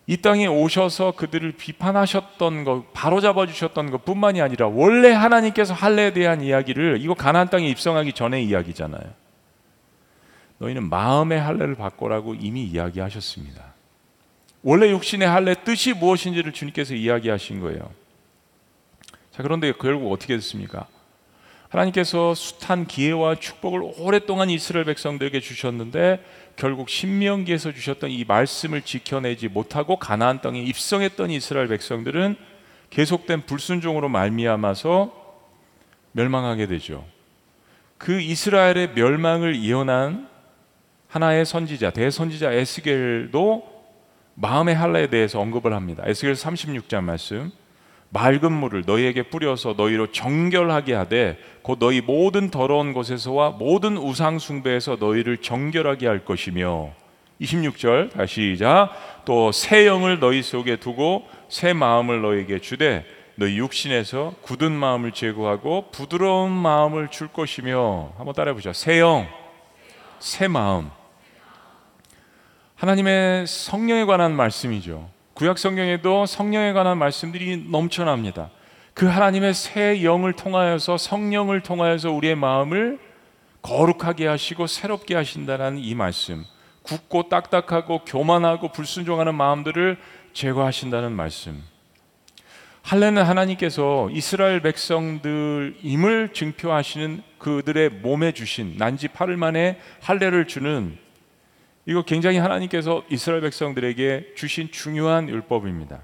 이 0.05 0.17
땅에 0.17 0.48
오셔서 0.48 1.12
그들을 1.12 1.53
비판하셨던 1.53 2.63
것, 2.65 2.91
바로 2.93 3.22
잡아 3.22 3.45
주셨던 3.45 3.89
것뿐만이 3.91 4.41
아니라 4.41 4.67
원래 4.67 5.12
하나님께서 5.12 5.74
할례에 5.74 6.12
대한 6.12 6.41
이야기를 6.41 6.98
이거 7.00 7.13
가나안 7.13 7.50
땅에 7.50 7.69
입성하기 7.69 8.13
전의 8.13 8.45
이야기잖아요. 8.45 9.03
너희는 10.57 10.89
마음의 10.89 11.39
할례를 11.39 11.75
바꾸라고 11.75 12.36
이미 12.36 12.63
이야기하셨습니다. 12.65 13.74
원래 14.62 14.89
육신의 14.91 15.27
할례 15.27 15.55
뜻이 15.55 15.93
무엇인지를 15.93 16.51
주님께서 16.51 16.95
이야기하신 16.95 17.60
거예요. 17.62 17.89
자, 19.31 19.41
그런데 19.41 19.72
결국 19.74 20.12
어떻게 20.12 20.36
됐습니까? 20.36 20.88
하나님께서 21.69 22.36
숱한 22.36 22.86
기회와 22.86 23.36
축복을 23.36 23.81
오랫동안 23.98 24.50
이스라엘 24.50 24.86
백성들에게 24.86 25.39
주셨는데 25.39 26.24
결국 26.55 26.89
신명기에서 26.89 27.72
주셨던 27.74 28.12
이 28.12 28.25
말씀을 28.25 28.81
지켜내지 28.81 29.48
못하고 29.48 29.98
가나안 29.98 30.41
땅에 30.41 30.62
입성했던 30.62 31.31
이스라엘 31.31 31.67
백성들은 31.67 32.36
계속된 32.89 33.45
불순종으로 33.45 34.10
말미암아서 34.10 35.12
멸망하게 36.12 36.67
되죠. 36.67 37.05
그 37.98 38.22
이스라엘의 38.22 38.93
멸망을 38.93 39.63
예언한 39.63 40.29
하나의 41.07 41.45
선지자 41.45 41.91
대선지자 41.91 42.51
에스겔도 42.51 43.74
마음의 44.36 44.75
할례에 44.75 45.07
대해서 45.07 45.39
언급을 45.39 45.74
합니다. 45.74 46.03
에스겔 46.05 46.33
36장 46.33 47.03
말씀. 47.03 47.51
맑은 48.13 48.51
물을 48.51 48.84
너희에게 48.86 49.24
뿌려서 49.24 49.74
너희로 49.75 50.12
정결하게 50.12 50.93
하되 50.93 51.38
곧 51.63 51.79
너희 51.79 52.00
모든 52.00 52.51
더러운 52.51 52.93
곳에서와 52.93 53.51
모든 53.51 53.98
우상 53.98 54.38
숭배에서 54.38 54.98
너희를 55.00 55.38
정결하게 55.38 56.08
할 56.08 56.24
것이며 56.24 56.91
26절 57.41 58.12
다시 58.12 58.53
시작 58.55 58.91
또새 59.25 59.88
영을 59.88 60.20
너희 60.20 60.43
속에 60.43 60.75
두고 60.75 61.27
새 61.50 61.74
마음을 61.74 62.22
너희에게 62.22 62.60
주되 62.60 63.03
너희 63.36 63.58
육신에서 63.58 64.36
굳은 64.43 64.72
마음을 64.72 65.12
제거하고 65.12 65.89
부드러운 65.91 66.51
마음을 66.51 67.10
줄 67.10 67.29
것이며 67.29 68.13
한번 68.15 68.36
따라해 68.36 68.53
보죠. 68.53 68.72
새 68.74 69.00
영, 69.00 69.27
새 70.20 70.48
마음. 70.48 70.91
하나님의 72.75 73.48
성령에 73.48 74.05
관한 74.05 74.36
말씀이죠. 74.36 75.10
구약 75.33 75.57
성경에도 75.57 76.27
성령에 76.27 76.73
관한 76.73 76.99
말씀들이 76.99 77.57
넘쳐납니다. 77.69 78.51
그 78.93 79.07
하나님의 79.07 79.55
새 79.55 80.03
영을 80.03 80.33
통하여서 80.33 80.97
성령을 80.97 81.61
통하여서 81.61 82.11
우리의 82.11 82.35
마음을 82.35 82.99
거룩하게 83.63 84.27
하시고 84.27 84.67
새롭게 84.67 85.15
하신다는 85.15 85.79
이 85.79 85.95
말씀. 85.95 86.45
굳고 86.83 87.29
딱딱하고 87.29 88.03
교만하고 88.05 88.71
불순종하는 88.71 89.33
마음들을 89.33 89.97
제거하신다는 90.33 91.11
말씀. 91.13 91.63
할례는 92.83 93.23
하나님께서 93.23 94.09
이스라엘 94.11 94.61
백성들임을 94.61 96.33
증표하시는 96.33 97.23
그들의 97.39 97.89
몸에 97.89 98.33
주신 98.33 98.75
난지 98.77 99.07
8일 99.07 99.37
만에 99.37 99.79
할례를 100.01 100.45
주는 100.47 100.97
이거 101.85 102.01
굉장히 102.03 102.37
하나님께서 102.37 103.03
이스라엘 103.09 103.41
백성들에게 103.41 104.33
주신 104.35 104.71
중요한 104.71 105.27
율법입니다. 105.27 106.01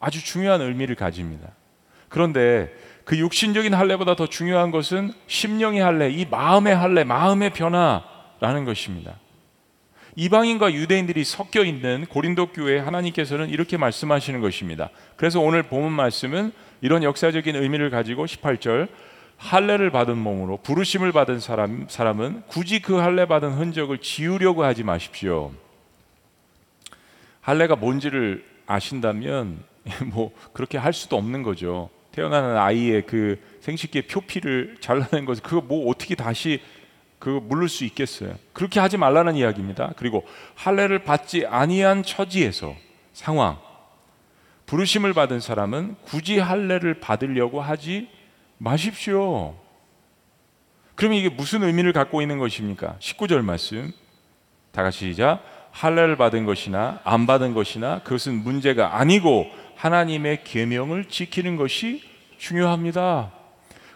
아주 0.00 0.24
중요한 0.24 0.60
의미를 0.60 0.94
가집니다. 0.94 1.48
그런데 2.08 2.72
그 3.04 3.18
육신적인 3.18 3.74
할례보다 3.74 4.16
더 4.16 4.26
중요한 4.26 4.70
것은 4.70 5.12
심령의 5.26 5.80
할례, 5.80 6.10
이 6.10 6.26
마음의 6.26 6.74
할례, 6.74 7.04
마음의 7.04 7.50
변화라는 7.50 8.64
것입니다. 8.64 9.16
이방인과 10.16 10.72
유대인들이 10.72 11.22
섞여 11.24 11.62
있는 11.62 12.04
고린도 12.08 12.48
교회 12.48 12.78
하나님께서는 12.78 13.50
이렇게 13.50 13.76
말씀하시는 13.76 14.40
것입니다. 14.40 14.90
그래서 15.16 15.40
오늘 15.40 15.62
본문 15.62 15.92
말씀은 15.92 16.52
이런 16.80 17.02
역사적인 17.02 17.54
의미를 17.54 17.90
가지고 17.90 18.24
18절 18.24 18.88
할례를 19.38 19.90
받은 19.90 20.18
몸으로 20.18 20.58
부르심을 20.58 21.12
받은 21.12 21.40
사람 21.40 21.86
사람은 21.88 22.42
굳이 22.48 22.82
그 22.82 22.96
할례 22.96 23.26
받은 23.26 23.52
흔적을 23.52 23.98
지우려고 23.98 24.64
하지 24.64 24.82
마십시오. 24.82 25.52
할례가 27.40 27.76
뭔지를 27.76 28.44
아신다면 28.66 29.64
뭐 30.12 30.32
그렇게 30.52 30.76
할 30.76 30.92
수도 30.92 31.16
없는 31.16 31.42
거죠. 31.42 31.88
태어나는 32.12 32.56
아이의 32.56 33.06
그 33.06 33.40
생식기의 33.60 34.08
표피를 34.08 34.76
잘라낸 34.80 35.24
것을 35.24 35.42
그거 35.42 35.62
뭐 35.62 35.88
어떻게 35.88 36.16
다시 36.16 36.60
그 37.20 37.28
물을 37.44 37.68
수 37.68 37.84
있겠어요. 37.84 38.34
그렇게 38.52 38.80
하지 38.80 38.96
말라는 38.96 39.36
이야기입니다. 39.36 39.92
그리고 39.96 40.26
할례를 40.56 41.04
받지 41.04 41.46
아니한 41.46 42.02
처지에서 42.02 42.74
상황 43.12 43.58
부르심을 44.66 45.14
받은 45.14 45.40
사람은 45.40 45.96
굳이 46.02 46.38
할례를 46.38 47.00
받으려고 47.00 47.60
하지 47.60 48.08
마십시오. 48.58 49.54
그러면 50.94 51.18
이게 51.18 51.28
무슨 51.28 51.62
의미를 51.62 51.92
갖고 51.92 52.20
있는 52.22 52.38
것입니까? 52.38 52.96
19절 52.98 53.42
말씀. 53.42 53.92
다 54.72 54.82
같이 54.82 55.10
시작. 55.10 55.42
할례를 55.70 56.16
받은 56.16 56.44
것이나 56.44 57.00
안 57.04 57.26
받은 57.26 57.54
것이나 57.54 58.00
그것은 58.00 58.34
문제가 58.42 58.98
아니고 58.98 59.46
하나님의 59.76 60.42
계명을 60.44 61.04
지키는 61.04 61.56
것이 61.56 62.02
중요합니다. 62.36 63.32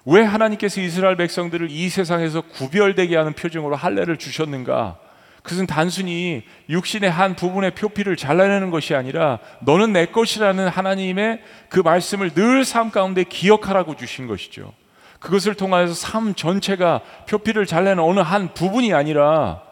왜 0.05 0.23
하나님께서 0.23 0.81
이스라엘 0.81 1.17
백성들을 1.17 1.71
이 1.71 1.89
세상에서 1.89 2.43
구별되게 2.43 3.17
하는 3.17 3.33
표징으로 3.33 3.75
할례를 3.77 4.17
주셨는가? 4.17 4.99
그것은 5.43 5.67
단순히 5.67 6.45
육신의 6.69 7.11
한 7.11 7.35
부분의 7.35 7.73
표피를 7.73 8.17
잘라내는 8.17 8.71
것이 8.71 8.95
아니라 8.95 9.39
너는 9.63 9.93
내 9.93 10.07
것이라는 10.07 10.69
하나님의 10.69 11.41
그 11.69 11.81
말씀을 11.81 12.33
늘 12.35 12.65
삶 12.65 12.91
가운데 12.91 13.25
기억하라고 13.25 13.97
주신 13.97 14.27
것이죠. 14.29 14.73
그것을 15.19 15.55
통하여서 15.55 15.95
삶 15.95 16.35
전체가 16.35 17.01
표피를 17.29 17.67
잘라내는 17.67 18.03
어느 18.03 18.21
한 18.21 18.55
부분이 18.55 18.95
아니라 18.95 19.63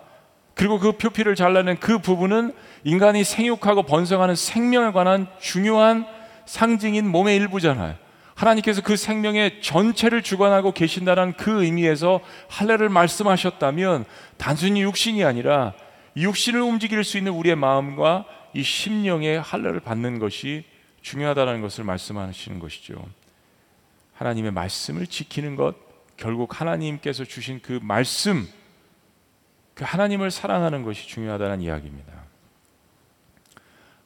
그리고 0.54 0.78
그 0.78 0.92
표피를 0.92 1.34
잘라낸 1.34 1.78
그 1.78 1.98
부분은 1.98 2.52
인간이 2.84 3.24
생육하고 3.24 3.84
번성하는 3.84 4.34
생명에 4.34 4.92
관한 4.92 5.28
중요한 5.40 6.04
상징인 6.46 7.08
몸의 7.08 7.36
일부잖아요. 7.36 7.94
하나님께서 8.40 8.80
그 8.80 8.96
생명의 8.96 9.60
전체를 9.60 10.22
주관하고 10.22 10.72
계신다는 10.72 11.34
그 11.34 11.62
의미에서 11.62 12.20
할례를 12.48 12.88
말씀하셨다면 12.88 14.06
단순히 14.38 14.82
육신이 14.82 15.24
아니라 15.24 15.74
육신을 16.16 16.60
움직일 16.62 17.04
수 17.04 17.18
있는 17.18 17.32
우리의 17.32 17.56
마음과 17.56 18.24
이 18.54 18.62
심령의 18.62 19.40
할례를 19.40 19.80
받는 19.80 20.18
것이 20.18 20.64
중요하다는 21.02 21.60
것을 21.60 21.84
말씀하시는 21.84 22.58
것이죠. 22.58 23.04
하나님의 24.14 24.52
말씀을 24.52 25.06
지키는 25.06 25.56
것 25.56 25.74
결국 26.16 26.60
하나님께서 26.60 27.24
주신 27.24 27.60
그 27.60 27.78
말씀 27.82 28.48
그 29.74 29.84
하나님을 29.84 30.30
사랑하는 30.30 30.82
것이 30.82 31.06
중요하다는 31.08 31.60
이야기입니다. 31.60 32.12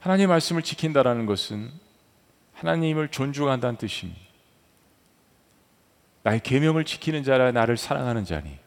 하나님의 0.00 0.26
말씀을 0.26 0.62
지킨다라는 0.62 1.24
것은 1.26 1.70
하나님을 2.54 3.08
존중한다는 3.08 3.76
뜻입니다. 3.76 4.23
나의 6.24 6.40
계명을 6.40 6.84
지키는 6.84 7.22
자라 7.22 7.52
나를 7.52 7.76
사랑하는 7.76 8.24
자니. 8.24 8.58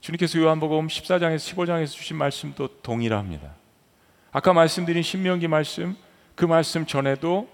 주님께서 0.00 0.38
요한복음 0.40 0.88
14장에서 0.88 1.54
15장에서 1.54 1.92
주신 1.92 2.16
말씀도 2.16 2.82
동일합니다. 2.82 3.48
아까 4.32 4.52
말씀드린 4.52 5.02
신명기 5.02 5.48
말씀 5.48 5.96
그 6.34 6.44
말씀 6.44 6.84
전에도 6.84 7.48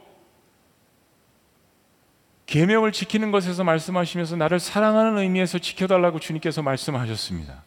계명을 2.46 2.92
지키는 2.92 3.30
것에서 3.30 3.62
말씀하시면서 3.62 4.36
나를 4.36 4.58
사랑하는 4.58 5.18
의미에서 5.18 5.58
지켜달라고 5.58 6.18
주님께서 6.18 6.62
말씀하셨습니다. 6.62 7.62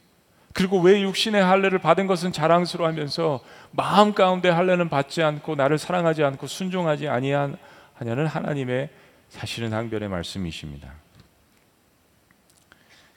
그리고 0.53 0.79
왜 0.79 1.01
육신의 1.01 1.43
할례를 1.43 1.79
받은 1.79 2.07
것은 2.07 2.31
자랑스러워하면서 2.31 3.41
마음 3.71 4.13
가운데 4.13 4.49
할례는 4.49 4.89
받지 4.89 5.21
않고 5.21 5.55
나를 5.55 5.77
사랑하지 5.77 6.23
않고 6.23 6.47
순종하지 6.47 7.07
아니하냐는 7.07 8.27
하나님의 8.27 8.89
사실은 9.29 9.73
항변의 9.73 10.09
말씀이십니다. 10.09 11.04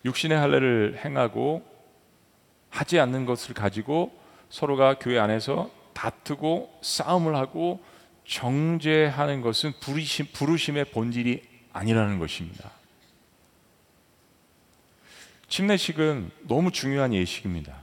육신의 0.08 0.38
할례를 0.38 1.00
행하고 1.04 1.64
하지 2.70 2.98
않는 2.98 3.24
것을 3.26 3.54
가지고 3.54 4.12
서로가 4.50 4.98
교회 4.98 5.18
안에서 5.18 5.70
다투고 5.92 6.78
싸움을 6.82 7.36
하고 7.36 7.80
정죄하는 8.26 9.40
것은 9.40 9.72
부르심, 9.80 10.26
부르심의 10.32 10.86
본질이 10.86 11.42
아니라는 11.72 12.18
것입니다. 12.18 12.70
침례식은 15.48 16.30
너무 16.42 16.70
중요한 16.70 17.14
예식입니다. 17.14 17.74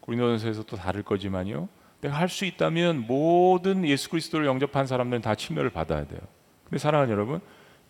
고린도전서에서 0.00 0.64
또 0.64 0.76
다를 0.76 1.02
거지만요. 1.02 1.68
내가 2.00 2.16
할 2.16 2.28
수 2.28 2.44
있다면 2.44 3.06
모든 3.06 3.86
예수 3.86 4.10
그리스도를 4.10 4.46
영접한 4.46 4.86
사람들은 4.86 5.22
다 5.22 5.34
침례를 5.34 5.70
받아야 5.70 6.04
돼요. 6.06 6.20
근데 6.64 6.78
사랑하는 6.78 7.12
여러분, 7.12 7.40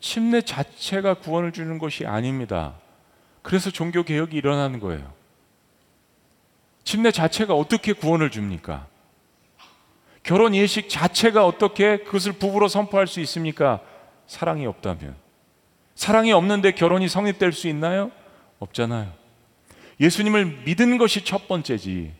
침례 0.00 0.40
자체가 0.42 1.14
구원을 1.14 1.52
주는 1.52 1.78
것이 1.78 2.06
아닙니다. 2.06 2.74
그래서 3.42 3.70
종교 3.70 4.02
개혁이 4.02 4.36
일어나는 4.36 4.80
거예요. 4.80 5.12
침례 6.84 7.10
자체가 7.10 7.54
어떻게 7.54 7.92
구원을 7.92 8.30
줍니까? 8.30 8.86
결혼 10.22 10.54
예식 10.54 10.88
자체가 10.88 11.46
어떻게 11.46 11.98
그것을 11.98 12.32
부부로 12.32 12.68
선포할 12.68 13.06
수 13.06 13.20
있습니까? 13.20 13.80
사랑이 14.26 14.66
없다면. 14.66 15.16
사랑이 15.94 16.32
없는데 16.32 16.72
결혼이 16.72 17.08
성립될 17.08 17.52
수 17.52 17.68
있나요? 17.68 18.10
없잖아요. 18.58 19.12
예수님을 20.00 20.62
믿은 20.64 20.98
것이 20.98 21.24
첫 21.24 21.48
번째지. 21.48 22.12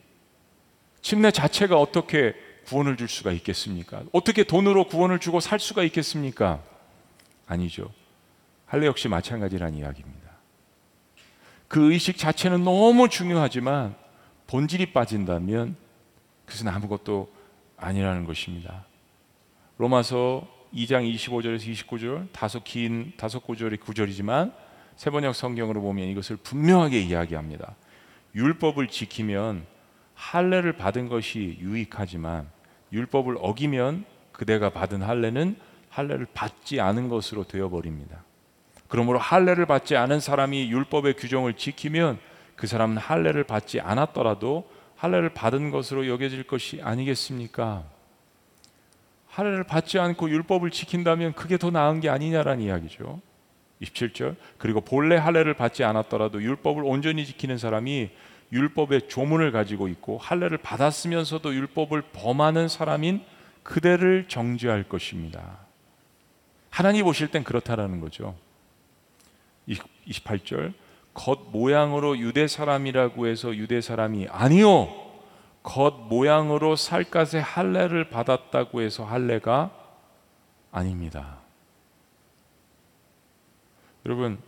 침례 1.01 1.31
자체가 1.31 1.77
어떻게 1.79 2.33
구원을 2.65 2.97
줄 2.97 3.07
수가 3.07 3.31
있겠습니까? 3.31 4.03
어떻게 4.11 4.43
돈으로 4.43 4.85
구원을 4.87 5.19
주고 5.19 5.39
살 5.39 5.59
수가 5.59 5.83
있겠습니까? 5.83 6.61
아니죠. 7.45 7.91
할례 8.65 8.87
역시 8.87 9.07
마찬가지란 9.07 9.75
이야기입니다. 9.75 10.22
그 11.73 11.91
의식 11.91 12.19
자체는 12.19 12.63
너무 12.63 13.09
중요하지만 13.09 13.95
본질이 14.45 14.93
빠진다면 14.93 15.75
그것은 16.45 16.67
아무것도 16.67 17.33
아니라는 17.77 18.25
것입니다. 18.25 18.85
로마서 19.79 20.47
2장 20.71 21.11
25절에서 21.11 21.73
29절 21.73 22.27
다소 22.31 22.61
긴 22.61 23.13
다섯 23.17 23.39
구절의 23.39 23.79
구절이지만 23.79 24.53
세번역 24.97 25.33
성경으로 25.33 25.81
보면 25.81 26.09
이것을 26.09 26.35
분명하게 26.35 27.01
이야기합니다. 27.01 27.75
율법을 28.35 28.89
지키면 28.89 29.65
할례를 30.13 30.73
받은 30.73 31.09
것이 31.09 31.57
유익하지만 31.59 32.51
율법을 32.91 33.37
어기면 33.39 34.05
그대가 34.31 34.69
받은 34.69 35.01
할례는 35.01 35.55
할례를 35.89 36.27
받지 36.35 36.79
않은 36.79 37.09
것으로 37.09 37.45
되어 37.45 37.67
버립니다. 37.69 38.22
그러므로 38.93 39.17
할례를 39.17 39.65
받지 39.65 39.95
않은 39.95 40.19
사람이 40.19 40.69
율법의 40.69 41.15
규정을 41.15 41.55
지키면 41.55 42.19
그 42.55 42.67
사람은 42.67 42.97
할례를 42.97 43.43
받지 43.43 43.79
않았더라도 43.81 44.69
할례를 44.97 45.29
받은 45.29 45.71
것으로 45.71 46.07
여겨질 46.07 46.43
것이 46.43 46.79
아니겠습니까? 46.79 47.85
할례를 49.29 49.63
받지 49.63 49.97
않고 49.97 50.29
율법을 50.29 50.69
지킨다면 50.69 51.33
그게 51.33 51.57
더 51.57 51.71
나은 51.71 52.01
게 52.01 52.09
아니냐라는 52.09 52.63
이야기죠. 52.63 53.19
27절. 53.81 54.35
그리고 54.59 54.79
본래 54.79 55.15
할례를 55.15 55.55
받지 55.55 55.83
않았더라도 55.83 56.43
율법을 56.43 56.83
온전히 56.85 57.25
지키는 57.25 57.57
사람이 57.57 58.11
율법의 58.51 59.07
조문을 59.07 59.51
가지고 59.51 59.87
있고 59.87 60.19
할례를 60.19 60.59
받았으면서도 60.59 61.55
율법을 61.55 62.03
범하는 62.13 62.67
사람인 62.67 63.23
그대를 63.63 64.25
정죄할 64.27 64.83
것입니다. 64.83 65.57
하나님 66.69 67.05
보실 67.05 67.29
땐 67.29 67.43
그렇다라는 67.43 67.99
거죠. 67.99 68.35
28절 70.07 70.73
겉 71.13 71.51
모양으로 71.51 72.17
유대 72.17 72.47
사람이라고 72.47 73.27
해서 73.27 73.55
유대 73.55 73.81
사람이 73.81 74.27
아니요 74.29 74.89
겉 75.61 76.07
모양으로 76.09 76.75
살갗의 76.75 77.41
할례를 77.41 78.09
받았다고 78.09 78.81
해서 78.81 79.05
할례가 79.05 79.71
아닙니다. 80.71 81.37
여러분 84.05 84.39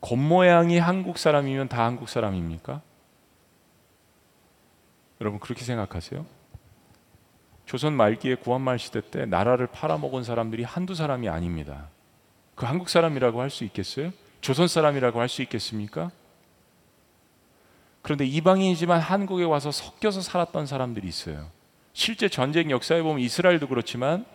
겉 0.00 0.16
모양이 0.16 0.78
한국 0.78 1.18
사람이면 1.18 1.68
다 1.68 1.84
한국 1.84 2.08
사람입니까? 2.08 2.80
여러분 5.20 5.40
그렇게 5.40 5.64
생각하세요? 5.64 6.24
조선 7.64 7.94
말기에 7.94 8.34
구한말 8.36 8.78
시대 8.78 9.00
때 9.00 9.24
나라를 9.24 9.68
팔아먹은 9.68 10.24
사람들이 10.24 10.64
한두 10.64 10.94
사람이 10.94 11.28
아닙니다. 11.28 11.88
그 12.54 12.66
한국 12.66 12.88
사람이라고 12.88 13.40
할 13.40 13.48
수 13.50 13.64
있겠어요? 13.64 14.12
조선 14.42 14.68
사람이라고 14.68 15.20
할 15.20 15.28
수 15.28 15.40
있겠습니까? 15.42 16.10
그런데 18.02 18.26
이방인이지만 18.26 19.00
한국에 19.00 19.44
와서 19.44 19.70
섞여서 19.70 20.20
살았던 20.20 20.66
사람들이 20.66 21.06
있어요. 21.08 21.48
실제 21.94 22.28
전쟁 22.28 22.70
역사에 22.70 23.00
보면 23.00 23.20
이스라엘도 23.20 23.68
그렇지만 23.68 24.26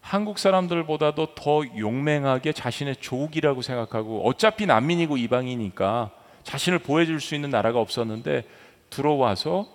한국 0.00 0.38
사람들보다도 0.38 1.34
더 1.34 1.62
용맹하게 1.76 2.52
자신의 2.52 2.96
조국이라고 2.96 3.62
생각하고 3.62 4.26
어차피 4.26 4.66
난민이고 4.66 5.16
이방이니까 5.16 6.10
자신을 6.44 6.78
보호해줄 6.80 7.20
수 7.20 7.34
있는 7.34 7.50
나라가 7.50 7.80
없었는데 7.80 8.44
들어와서 8.90 9.66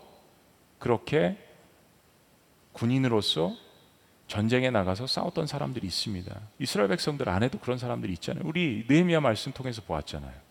그렇게 0.80 1.38
군인으로서 2.71 3.53
전쟁에 4.27 4.69
나가서 4.69 5.07
싸웠던 5.07 5.47
사람들이 5.47 5.87
있습니다. 5.87 6.35
이스라엘 6.59 6.89
백성들 6.89 7.29
안에도 7.29 7.59
그런 7.59 7.77
사람들이 7.77 8.13
있잖아요. 8.13 8.43
우리 8.45 8.85
느헤미야 8.87 9.21
말씀 9.21 9.51
통해서 9.53 9.81
보았잖아요. 9.81 10.47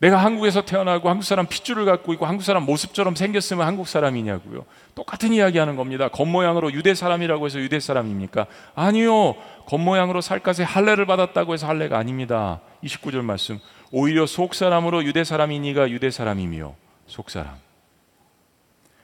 내가 0.00 0.16
한국에서 0.16 0.64
태어나고 0.64 1.10
한국 1.10 1.24
사람 1.24 1.46
핏줄을 1.46 1.84
갖고 1.84 2.14
있고 2.14 2.24
한국 2.24 2.42
사람 2.42 2.64
모습처럼 2.64 3.14
생겼으면 3.14 3.66
한국 3.66 3.86
사람이냐고요. 3.86 4.64
똑같은 4.94 5.34
이야기 5.34 5.58
하는 5.58 5.76
겁니다. 5.76 6.08
겉모양으로 6.08 6.72
유대 6.72 6.94
사람이라고 6.94 7.44
해서 7.44 7.58
유대 7.60 7.78
사람입니까? 7.78 8.46
아니요. 8.74 9.34
겉모양으로 9.66 10.22
살갗에 10.22 10.64
할례를 10.64 11.04
받았다고 11.04 11.52
해서 11.52 11.66
할례가 11.66 11.98
아닙니다. 11.98 12.60
29절 12.82 13.20
말씀. 13.20 13.58
오히려 13.92 14.24
속 14.24 14.54
사람으로 14.54 15.04
유대 15.04 15.22
사람이니가 15.22 15.90
유대 15.90 16.10
사람이며 16.10 16.74
속 17.06 17.28
사람. 17.28 17.56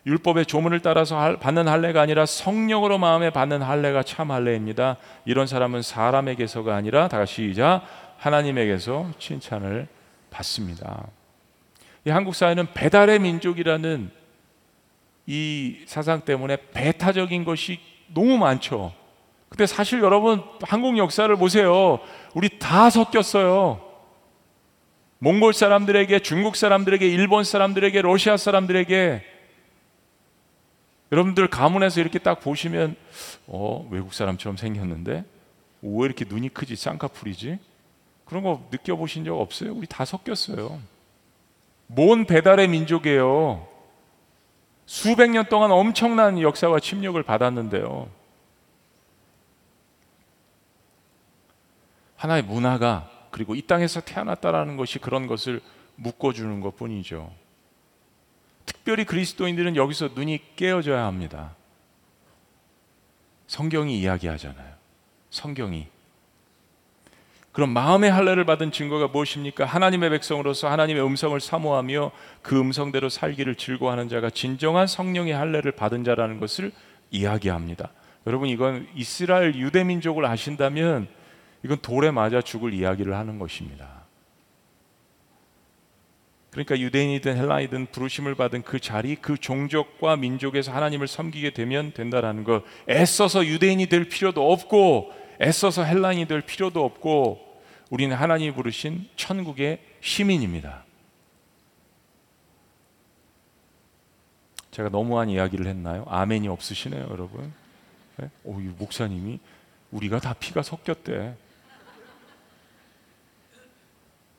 율법의 0.07 0.47
조문을 0.47 0.81
따라서 0.81 1.37
받는 1.39 1.67
할례가 1.67 2.01
아니라 2.01 2.27
성령으로 2.27 2.97
마음에 2.97 3.31
받는 3.31 3.61
할례가 3.61 4.05
참 4.05 4.31
할례입니다. 4.31 4.99
이런 5.25 5.49
사람은 5.49 5.83
사람에게서가 5.83 6.75
아니라 6.75 7.09
다시 7.09 7.49
시작 7.49 7.83
하나님에게서 8.19 9.11
칭찬을 9.19 9.89
받습니다. 10.31 11.09
이 12.05 12.11
한국 12.11 12.37
사회는 12.37 12.73
배달의 12.73 13.19
민족이라는 13.19 14.11
이 15.27 15.79
사상 15.87 16.21
때문에 16.21 16.57
배타적인 16.73 17.45
것이 17.45 17.81
너무 18.15 18.39
많죠. 18.39 18.93
근데 19.49 19.67
사실 19.67 20.01
여러분 20.01 20.43
한국 20.63 20.99
역사를 20.99 21.35
보세요. 21.35 21.99
우리 22.33 22.61
다 22.61 22.91
섞였어요. 22.91 23.81
몽골 25.19 25.55
사람들에게, 25.55 26.19
중국 26.21 26.57
사람들에게, 26.57 27.09
일본 27.09 27.43
사람들에게, 27.43 28.03
러시아 28.03 28.37
사람들에게 28.37 29.36
여러분들 31.17 31.49
가문에서 31.49 32.03
이렇게 32.03 32.19
딱 32.19 32.41
보시면 32.41 32.95
어, 33.47 33.89
외국 33.91 34.13
사람처럼 34.13 34.59
생겼는데 34.59 35.25
왜 35.81 36.05
이렇게 36.05 36.27
눈이 36.27 36.51
크지? 36.51 36.77
쌍꺼풀이지? 36.77 37.59
그런 38.27 38.43
거 38.43 38.69
느껴보신 38.71 39.25
적 39.25 39.41
없어요? 39.41 39.73
우리 39.73 39.87
다 39.87 40.05
섞였어요. 40.05 40.79
뭔 41.87 42.27
배달의 42.27 42.69
민족이에요. 42.69 43.67
수백 44.85 45.31
년 45.31 45.47
동안 45.47 45.71
엄청난 45.71 46.39
역사와 46.41 46.81
침략을 46.81 47.23
받았는데요. 47.23 48.09
하나의 52.17 52.43
문화가 52.43 53.11
그리고 53.31 53.55
이 53.55 53.63
땅에서 53.63 54.03
태어났다라는 54.03 54.77
것이 54.77 54.99
그런 54.99 55.27
것을 55.27 55.63
묶어주는 55.95 56.61
것 56.61 56.77
뿐이죠. 56.77 57.33
특별히 58.67 59.05
그리스도인들은 59.05 59.77
여기서 59.77 60.11
눈이 60.15 60.57
깨어져야 60.57 61.05
합니다. 61.05 61.55
성경이 63.47 63.99
이야기하잖아요. 64.01 64.75
성경이 65.31 65.87
그럼 67.53 67.71
마음의 67.71 68.11
할례를 68.11 68.45
받은 68.45 68.71
증거가 68.71 69.09
무엇입니까? 69.09 69.65
하나님의 69.65 70.11
백성으로서 70.11 70.69
하나님의 70.69 71.03
음성을 71.03 71.41
사모하며 71.41 72.11
그 72.43 72.61
음성대로 72.61 73.09
살기를 73.09 73.55
즐거워하는 73.55 74.11
자가 74.11 74.29
진정한 74.29 74.87
성령의 74.87 75.33
할례를 75.33 75.73
받은 75.73 76.05
자라는 76.05 76.39
것을 76.39 76.71
이야기합니다. 77.11 77.93
여러분 78.27 78.51
이건 78.51 78.87
이스라엘 78.95 79.55
유대 79.55 79.85
민족을 79.85 80.27
아신다면 80.27 81.09
이건 81.65 81.79
돌에 81.79 82.11
맞아 82.11 82.43
죽을 82.43 82.75
이야기를 82.75 83.15
하는 83.15 83.39
것입니다. 83.39 83.96
그러니까 86.57 86.79
유대인이든 86.79 87.37
헬라이든 87.37 87.89
부르심을 87.93 88.35
받은 88.35 88.63
그 88.63 88.81
자리, 88.81 89.15
그 89.15 89.37
종족과 89.37 90.17
민족에서 90.17 90.73
하나님을 90.73 91.07
섬기게 91.07 91.51
되면 91.51 91.93
된다라는 91.93 92.45
것. 92.45 92.65
애써서 92.89 93.45
유대인이 93.45 93.85
될 93.89 94.09
필요도 94.09 94.51
없고 94.51 95.13
애써서 95.43 95.85
헬라인이 95.85 96.27
될 96.27 96.41
필요도 96.41 96.83
없고 96.83 97.61
우리는 97.91 98.17
하나님이 98.17 98.55
부르신 98.55 99.07
천국의 99.17 99.81
시민입니다. 100.01 100.87
제가 104.71 104.89
너무한 104.89 105.29
이야기를 105.29 105.67
했나요? 105.67 106.07
아멘이 106.09 106.49
없으시네요, 106.49 107.07
여러분. 107.11 107.53
네? 108.17 108.31
오, 108.45 108.61
이 108.61 108.65
목사님이 108.79 109.41
우리가 109.91 110.21
다 110.21 110.33
피가 110.33 110.63
섞였대. 110.63 111.35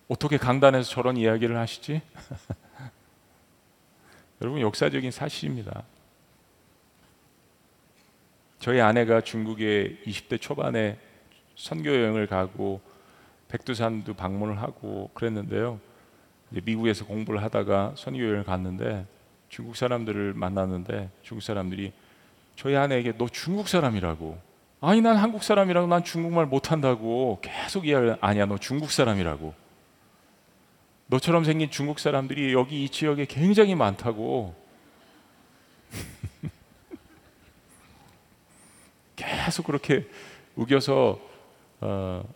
어떻게 0.07 0.37
강단에서 0.37 0.89
저런 0.89 1.17
이야기를 1.17 1.57
하시지? 1.57 2.01
여러분 4.41 4.61
역사적인 4.61 5.11
사실입니다. 5.11 5.83
저희 8.59 8.79
아내가 8.79 9.21
중국에 9.21 9.97
20대 10.05 10.39
초반에 10.39 10.97
선교 11.55 11.89
여행을 11.89 12.27
가고 12.27 12.79
백두산도 13.49 14.13
방문을 14.13 14.61
하고 14.61 15.09
그랬는데요. 15.13 15.79
미국에서 16.49 17.05
공부를 17.05 17.43
하다가 17.43 17.93
선교 17.97 18.21
여행을 18.21 18.43
갔는데 18.43 19.05
중국 19.49 19.75
사람들을 19.75 20.33
만났는데 20.33 21.09
중국 21.21 21.41
사람들이 21.41 21.91
저희 22.55 22.75
아내에게 22.75 23.17
너 23.17 23.27
중국 23.27 23.67
사람이라고 23.67 24.37
아니 24.79 25.01
난 25.01 25.17
한국 25.17 25.43
사람이라고 25.43 25.87
난 25.87 26.03
중국말 26.03 26.45
못한다고 26.45 27.39
계속 27.41 27.87
이야기 27.87 28.17
아니야 28.21 28.45
너 28.45 28.57
중국 28.57 28.91
사람이라고 28.91 29.66
너처럼 31.07 31.43
생긴 31.45 31.71
중국 31.71 31.99
사람들이 31.99 32.53
여기 32.53 32.83
이 32.83 32.89
지역에 32.89 33.25
굉장히 33.25 33.75
많다고 33.75 34.55
계속 39.15 39.65
그렇게 39.65 40.07
우겨서 40.55 41.19
어, 41.79 42.27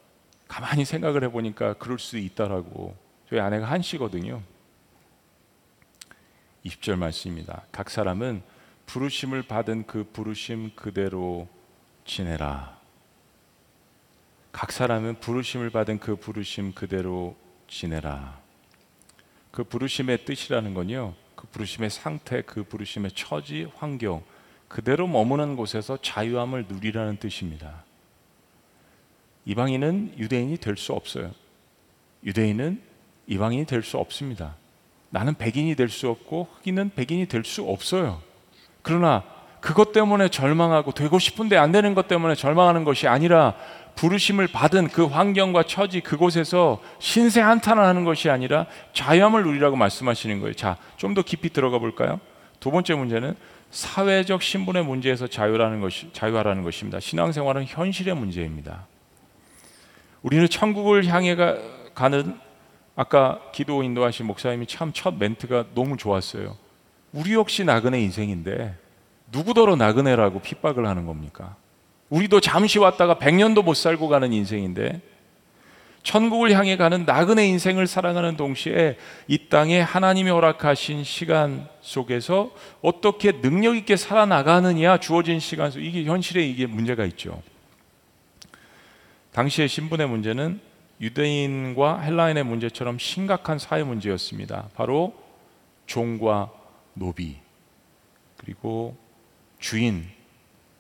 가만히 0.48 0.86
생각을 0.86 1.24
해보니까 1.26 1.74
그럴 1.74 2.00
수 2.00 2.18
있다라고 2.18 2.96
저희 3.30 3.40
아내가 3.40 3.66
한시거든요 3.70 4.42
20절 6.66 6.96
말씀입니다. 6.98 7.64
각 7.72 7.90
사람은 7.90 8.44
부르심을 8.86 9.44
받은 9.44 9.88
그 9.88 10.04
부르심 10.12 10.76
그대로 10.76 11.48
지내라. 12.06 12.80
각 14.52 14.72
사람은 14.72 15.20
부르심을 15.20 15.70
받은 15.70 16.00
그 16.00 16.16
부르심 16.16 16.74
그대로 16.74 17.36
지내라. 17.68 18.41
그 19.52 19.64
부르심의 19.64 20.26
뜻이라는 20.26 20.74
건요. 20.74 21.14
그 21.36 21.48
부르심의 21.48 21.90
상태, 21.90 22.42
그 22.42 22.64
부르심의 22.64 23.12
처지, 23.12 23.68
환경 23.76 24.24
그대로 24.68 25.08
머무는 25.08 25.56
곳에서 25.56 25.98
자유함을 26.02 26.66
누리라는 26.70 27.18
뜻입니다. 27.18 27.84
이방인은 29.46 30.16
유대인이 30.18 30.58
될 30.58 30.78
수 30.78 30.94
없어요. 30.94 31.34
유대인은 32.24 32.82
이방인이 33.28 33.66
될 33.66 33.84
수 33.84 33.98
없습니다. 33.98 34.56
나는 35.10 35.34
백인이 35.34 35.76
될 35.76 35.90
수 35.90 36.10
없고 36.10 36.48
흑인은 36.54 36.92
백인이 36.96 37.26
될 37.28 37.44
수 37.44 37.64
없어요. 37.64 38.22
그러나 38.82 39.26
그것 39.62 39.93
때문에 39.93 40.28
절망하고 40.30 40.91
되고 40.91 41.19
싶은데 41.19 41.56
안 41.56 41.71
되는 41.71 41.93
것 41.93 42.08
때문에 42.08 42.36
절망하는 42.36 42.84
것이 42.84 43.08
아니라 43.08 43.54
부르심을 43.95 44.47
받은 44.47 44.88
그 44.88 45.06
환경과 45.06 45.63
처지 45.63 46.02
그곳에서 46.02 46.82
신세 47.00 47.41
한탄하는 47.41 48.04
것이 48.04 48.30
아니라 48.30 48.65
자유함을 48.93 49.43
누리라고 49.43 49.76
말씀하시는 49.76 50.39
거예요. 50.39 50.54
자, 50.56 50.78
좀 50.97 51.13
더 51.13 51.21
깊이 51.21 51.50
들어가 51.50 51.78
볼까요? 51.78 52.19
두 52.60 52.71
번째 52.71 52.95
문제는 52.95 53.36
사회적 53.69 54.41
신분의 54.41 54.84
문제에서 54.84 55.28
자유라는 55.28 55.80
것이 55.82 56.10
자유하라는 56.13 56.63
것입니다. 56.63 57.00
신앙생활은 57.00 57.65
현실의 57.65 58.15
문제입니다. 58.15 58.88
우리는 60.24 60.47
천국을 60.50 61.06
향해 61.06 61.36
가, 61.36 62.10
는 62.10 62.38
아까 62.95 63.39
기도 63.54 63.84
인도하신 63.84 64.26
목사님이 64.26 64.65
참 64.67 64.91
첫 64.93 65.15
멘트가 65.15 65.65
너무 65.76 65.97
좋았어요. 65.97 66.56
우리 67.13 67.34
역시 67.34 67.63
나그네 67.63 68.02
인생인데 68.02 68.76
누구더러 69.32 69.76
나그네라고 69.76 70.41
핍박을 70.41 70.86
하는 70.86 71.06
겁니까? 71.06 71.56
우리도 72.10 72.41
잠시 72.41 72.78
왔다가 72.80 73.15
100년도 73.15 73.63
못 73.63 73.76
살고 73.76 74.10
가는 74.10 74.34
인생인데 74.34 75.02
천국을 76.04 76.52
향해 76.52 76.78
가는 76.78 77.06
나그네 77.06 77.48
인생을 77.48 77.86
살아가는 77.88 78.36
동시에 78.36 78.98
이 79.28 79.50
땅에 79.50 79.80
하나님이 79.80 80.32
허락하신 80.32 81.04
시간 81.04 81.67
속에서 81.82 82.52
어떻게 82.82 83.39
능력 83.39 83.78
있게 83.78 83.96
살아나가느냐 83.96 84.98
주어진 84.98 85.39
시간 85.39 85.70
속 85.72 85.80
이게 85.80 86.04
현실에 86.04 86.44
이게 86.44 86.65
문제가 86.65 87.06
있죠. 87.06 87.41
당시의 89.32 89.67
신분의 89.67 90.10
문제는 90.10 90.60
유대인과 91.00 92.00
헬라인의 92.02 92.44
문제처럼 92.44 93.00
심각한 93.00 93.58
사회 93.60 93.84
문제였습니다. 93.84 94.70
바로 94.76 95.13
종과 95.86 96.52
노비 96.94 97.38
그리고 98.38 98.98
주인 99.62 100.10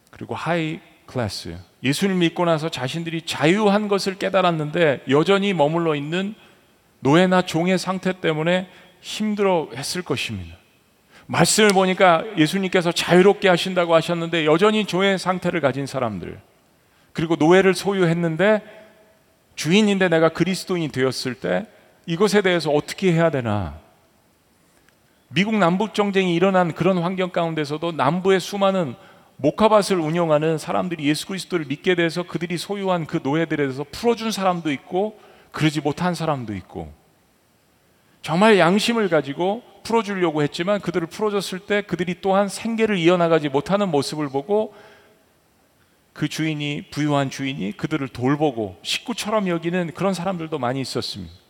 그리고 0.09 0.35
high 0.35 0.81
class 1.05 1.57
예수를 1.83 2.15
믿고 2.15 2.43
나서 2.43 2.67
자신들이 2.67 3.21
자유한 3.21 3.87
것을 3.87 4.15
깨달았는데 4.15 5.03
여전히 5.09 5.53
머물러 5.53 5.95
있는 5.95 6.35
노예나 6.99 7.43
종의 7.43 7.77
상태 7.77 8.19
때문에 8.19 8.67
힘들어 8.99 9.69
했을 9.75 10.01
것입니다. 10.01 10.57
말씀을 11.27 11.69
보니까 11.69 12.23
예수님께서 12.37 12.91
자유롭게 12.91 13.47
하신다고 13.47 13.95
하셨는데 13.95 14.45
여전히 14.45 14.85
종의 14.85 15.17
상태를 15.17 15.61
가진 15.61 15.85
사람들 15.85 16.39
그리고 17.13 17.35
노예를 17.35 17.73
소유했는데 17.73 18.61
주인인데 19.55 20.09
내가 20.09 20.29
그리스도인이 20.29 20.89
되었을 20.89 21.35
때 21.35 21.65
이것에 22.05 22.41
대해서 22.41 22.71
어떻게 22.71 23.13
해야 23.13 23.29
되나 23.29 23.79
미국 25.33 25.55
남북 25.55 25.93
정쟁이 25.93 26.35
일어난 26.35 26.73
그런 26.73 26.97
환경 26.97 27.29
가운데서도 27.29 27.93
남부의 27.93 28.41
수많은 28.41 28.95
목화밭을 29.37 29.97
운영하는 29.97 30.57
사람들이 30.57 31.07
예수 31.07 31.25
그리스도를 31.25 31.65
믿게 31.67 31.95
돼서 31.95 32.23
그들이 32.23 32.57
소유한 32.57 33.07
그 33.07 33.21
노예들에 33.23 33.63
대해서 33.63 33.85
풀어준 33.91 34.31
사람도 34.31 34.71
있고 34.73 35.17
그러지 35.53 35.79
못한 35.79 36.13
사람도 36.13 36.53
있고 36.55 36.91
정말 38.21 38.59
양심을 38.59 39.07
가지고 39.07 39.63
풀어주려고 39.83 40.43
했지만 40.43 40.81
그들을 40.81 41.07
풀어줬을 41.07 41.59
때 41.59 41.81
그들이 41.81 42.17
또한 42.21 42.49
생계를 42.49 42.97
이어나가지 42.97 43.47
못하는 43.47 43.89
모습을 43.89 44.27
보고 44.27 44.73
그 46.11 46.27
주인이 46.27 46.89
부유한 46.91 47.29
주인이 47.29 47.71
그들을 47.77 48.09
돌보고 48.09 48.77
식구처럼 48.83 49.47
여기는 49.47 49.93
그런 49.95 50.13
사람들도 50.13 50.59
많이 50.59 50.81
있었습니다. 50.81 51.40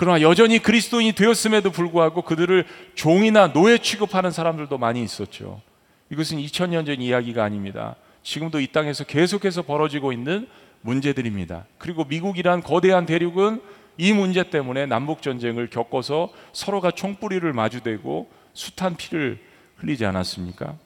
그러나 0.00 0.22
여전히 0.22 0.60
그리스도인이 0.60 1.12
되었음에도 1.12 1.70
불구하고 1.70 2.22
그들을 2.22 2.64
종이나 2.94 3.52
노예 3.52 3.76
취급하는 3.76 4.30
사람들도 4.30 4.78
많이 4.78 5.02
있었죠. 5.02 5.60
이것은 6.08 6.38
2000년 6.38 6.86
전 6.86 7.02
이야기가 7.02 7.44
아닙니다. 7.44 7.96
지금도 8.22 8.60
이 8.60 8.68
땅에서 8.68 9.04
계속해서 9.04 9.60
벌어지고 9.60 10.14
있는 10.14 10.48
문제들입니다. 10.80 11.66
그리고 11.76 12.06
미국이란 12.06 12.62
거대한 12.62 13.04
대륙은 13.04 13.60
이 13.98 14.14
문제 14.14 14.42
때문에 14.42 14.86
남북 14.86 15.20
전쟁을 15.20 15.68
겪어서 15.68 16.32
서로가 16.54 16.92
총뿌리를 16.92 17.52
마주대고 17.52 18.30
숱한 18.54 18.96
피를 18.96 19.38
흘리지 19.76 20.06
않았습니까? 20.06 20.78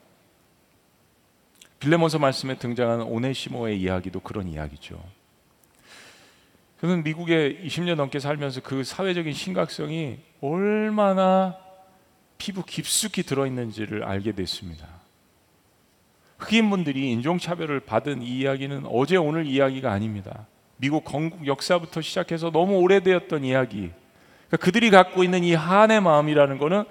빌레몬서 1.79 2.19
말씀에 2.19 2.57
등장하는 2.57 3.05
오네시모의 3.05 3.81
이야기도 3.81 4.19
그런 4.19 4.49
이야기죠. 4.49 5.01
저는 6.85 7.03
미국에 7.03 7.63
20년 7.65 7.95
넘게 7.95 8.19
살면서 8.19 8.61
그 8.61 8.85
사회적인 8.85 9.33
심각성이 9.33 10.19
얼마나 10.43 11.57
피부 12.37 12.63
깊숙이 12.63 13.23
들어있는지를 13.23 14.05
알게 14.05 14.33
됐습니다. 14.33 14.87
흑인분들이 16.37 17.11
인종차별을 17.13 17.81
받은 17.81 18.21
이 18.21 18.41
이야기는 18.41 18.85
어제 18.91 19.17
오늘 19.17 19.47
이야기가 19.47 19.91
아닙니다. 19.91 20.47
미국 20.77 21.05
건국 21.05 21.47
역사부터 21.47 22.03
시작해서 22.03 22.51
너무 22.51 22.77
오래되었던 22.81 23.45
이야기. 23.45 23.91
그러니까 24.49 24.57
그들이 24.59 24.91
갖고 24.91 25.25
있는 25.25 25.43
이 25.43 25.55
한의 25.55 26.03
마음이라는 26.03 26.59
것은 26.59 26.85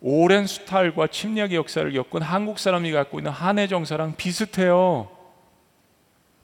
오랜 0.00 0.46
수탈과 0.46 1.08
침략의 1.08 1.56
역사를 1.56 1.92
겪은 1.92 2.22
한국 2.22 2.60
사람이 2.60 2.92
갖고 2.92 3.18
있는 3.18 3.32
한의 3.32 3.66
정서랑 3.66 4.14
비슷해요. 4.14 5.10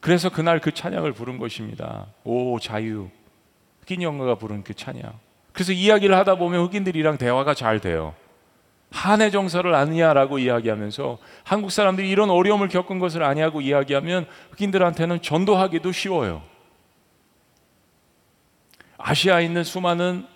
그래서 0.00 0.30
그날 0.30 0.60
그 0.60 0.72
찬양을 0.72 1.12
부른 1.12 1.38
것입니다. 1.38 2.06
오 2.24 2.58
자유. 2.58 3.08
흑인 3.82 4.02
영가가 4.02 4.36
부른 4.36 4.64
그 4.64 4.74
찬양. 4.74 5.12
그래서 5.52 5.72
이야기를 5.72 6.16
하다 6.16 6.36
보면 6.36 6.64
흑인들이랑 6.66 7.18
대화가 7.18 7.54
잘 7.54 7.80
돼요. 7.80 8.14
한의 8.90 9.30
정서를 9.30 9.74
아느냐라고 9.74 10.38
이야기하면서 10.38 11.18
한국 11.44 11.70
사람들이 11.70 12.10
이런 12.10 12.30
어려움을 12.30 12.68
겪은 12.68 12.98
것을 12.98 13.22
아냐고 13.22 13.60
이야기하면 13.60 14.26
흑인들한테는 14.52 15.22
전도하기도 15.22 15.92
쉬워요. 15.92 16.42
아시아에 18.98 19.44
있는 19.44 19.64
수많은 19.64 20.26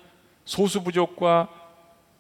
소수 0.45 0.83
부족과 0.83 1.49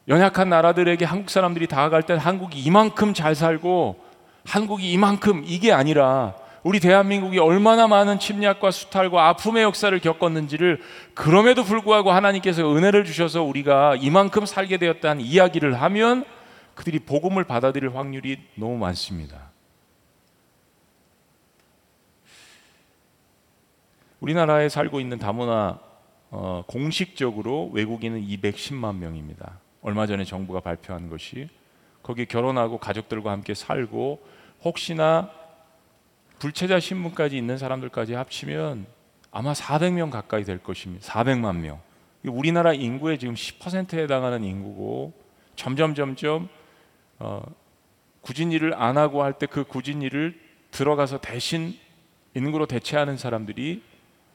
연약한 0.09 0.49
나라들에게 0.49 1.05
한국 1.05 1.31
사람들이 1.31 1.67
다가갈 1.67 2.03
때 2.03 2.15
한국이 2.15 2.61
이만큼 2.61 3.15
잘 3.15 3.35
살고 3.35 4.03
한국이 4.45 4.93
이만큼 4.93 5.43
이게 5.47 5.73
아니라 5.73 6.35
우리 6.65 6.81
대한민국이 6.81 7.39
얼마나 7.39 7.87
많은 7.87 8.19
침략과 8.19 8.71
수탈과 8.71 9.29
아픔의 9.29 9.63
역사를 9.65 9.97
겪었는지를 9.99 10.81
그럼에도 11.13 11.63
불구하고 11.63 12.11
하나님께서 12.11 12.75
은혜를 12.75 13.05
주셔서 13.05 13.43
우리가 13.43 13.97
이만큼 13.97 14.47
살게 14.47 14.79
되었다는 14.79 15.23
이야기를 15.23 15.81
하면 15.83 16.25
그들이 16.75 17.01
복음을 17.01 17.45
받아들일 17.45 17.95
확률이 17.95 18.39
너무 18.55 18.79
많습니다. 18.79 19.51
우리나라에 24.21 24.71
살고 24.71 25.01
있는 25.01 25.19
다문화 25.19 25.79
어, 26.31 26.65
공식적으로 26.67 27.69
외국인은 27.75 28.27
210만 28.27 28.97
명입니다. 28.97 29.61
얼마 29.83 30.07
전에 30.07 30.25
정부가 30.25 30.61
발표한 30.61 31.11
것이 31.11 31.51
거기 32.03 32.25
결혼하고 32.25 32.79
가족들과 32.79 33.33
함께 33.33 33.53
살고 33.53 34.27
혹시나 34.65 35.31
불체자 36.45 36.79
신분까지 36.79 37.39
있는 37.39 37.57
사람들까지 37.57 38.13
합치면 38.13 38.85
아마 39.31 39.55
400명 39.55 40.11
가까이 40.11 40.45
될 40.45 40.63
것입니다. 40.63 41.07
400만 41.07 41.57
명. 41.57 41.81
우리나라 42.23 42.75
인구의 42.75 43.19
지금 43.19 43.33
10%에 43.33 44.03
해당하는 44.03 44.45
인구고 44.45 45.15
점점 45.57 45.95
점점 45.95 46.51
어, 47.19 47.43
굳은 48.21 48.53
일을 48.53 48.75
안 48.75 48.99
하고 48.99 49.23
할 49.23 49.39
때 49.39 49.47
그 49.47 49.65
굳은 49.65 50.03
일을 50.03 50.39
들어가서 50.71 51.19
대신 51.23 51.79
인구로 52.35 52.67
대체하는 52.67 53.17
사람들이 53.17 53.83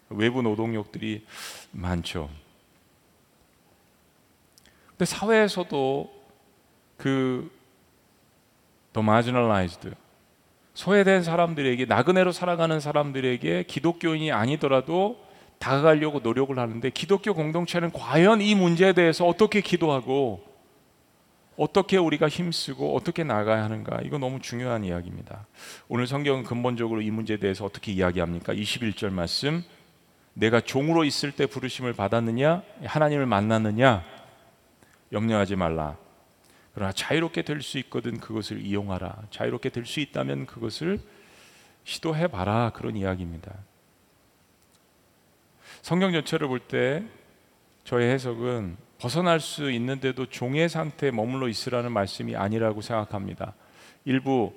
외부 0.09 0.41
노동력들이 0.41 1.27
많죠. 1.69 2.27
근데 4.87 5.05
사회에서도 5.05 6.11
그 6.97 7.51
the 8.93 9.07
marginalized 9.07 9.91
소외된 10.79 11.23
사람들에게 11.23 11.83
나그네로 11.87 12.31
살아가는 12.31 12.79
사람들에게 12.79 13.63
기독교인이 13.63 14.31
아니더라도 14.31 15.21
다가가려고 15.57 16.21
노력을 16.21 16.57
하는데 16.57 16.89
기독교 16.91 17.33
공동체는 17.33 17.91
과연 17.91 18.39
이 18.39 18.55
문제에 18.55 18.93
대해서 18.93 19.27
어떻게 19.27 19.59
기도하고 19.59 20.41
어떻게 21.57 21.97
우리가 21.97 22.29
힘쓰고 22.29 22.95
어떻게 22.95 23.25
나가야 23.25 23.61
하는가 23.65 23.99
이거 24.05 24.17
너무 24.19 24.39
중요한 24.39 24.85
이야기입니다. 24.85 25.47
오늘 25.89 26.07
성경은 26.07 26.45
근본적으로 26.45 27.01
이 27.01 27.11
문제에 27.11 27.35
대해서 27.35 27.65
어떻게 27.65 27.91
이야기합니까? 27.91 28.53
21절 28.53 29.11
말씀 29.11 29.65
내가 30.33 30.61
종으로 30.61 31.03
있을 31.03 31.33
때 31.33 31.45
부르심을 31.45 31.91
받았느냐 31.91 32.63
하나님을 32.85 33.25
만났느냐 33.25 34.05
염려하지 35.11 35.57
말라. 35.57 35.97
그러나 36.73 36.91
자유롭게 36.91 37.41
될 37.41 37.61
수 37.61 37.77
있거든 37.79 38.19
그것을 38.19 38.61
이용하라. 38.61 39.23
자유롭게 39.31 39.69
될 39.69 39.85
수 39.85 39.99
있다면 39.99 40.45
그것을 40.45 40.99
시도해 41.83 42.27
봐라. 42.27 42.71
그런 42.73 42.95
이야기입니다. 42.95 43.53
성경 45.81 46.11
전체를 46.11 46.47
볼 46.47 46.59
때 46.59 47.03
저의 47.83 48.11
해석은 48.13 48.77
벗어날 48.99 49.39
수 49.39 49.71
있는데도 49.71 50.25
종의 50.25 50.69
상태에 50.69 51.09
머물러 51.11 51.47
있으라는 51.47 51.91
말씀이 51.91 52.35
아니라고 52.35 52.81
생각합니다. 52.81 53.53
일부 54.05 54.53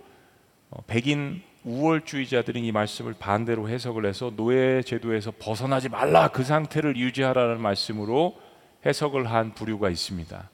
어, 0.70 0.83
백인 0.87 1.42
우월주의자들은 1.64 2.62
이 2.64 2.72
말씀을 2.72 3.14
반대로 3.18 3.68
해석을 3.68 4.05
해서 4.05 4.33
노예 4.35 4.83
제도에서 4.83 5.33
벗어나지 5.38 5.88
말라 5.88 6.29
그 6.29 6.42
상태를 6.42 6.96
유지하라는 6.96 7.61
말씀으로 7.61 8.37
해석을 8.85 9.31
한 9.31 9.55
부류가 9.55 9.88
있습니다. 9.90 10.51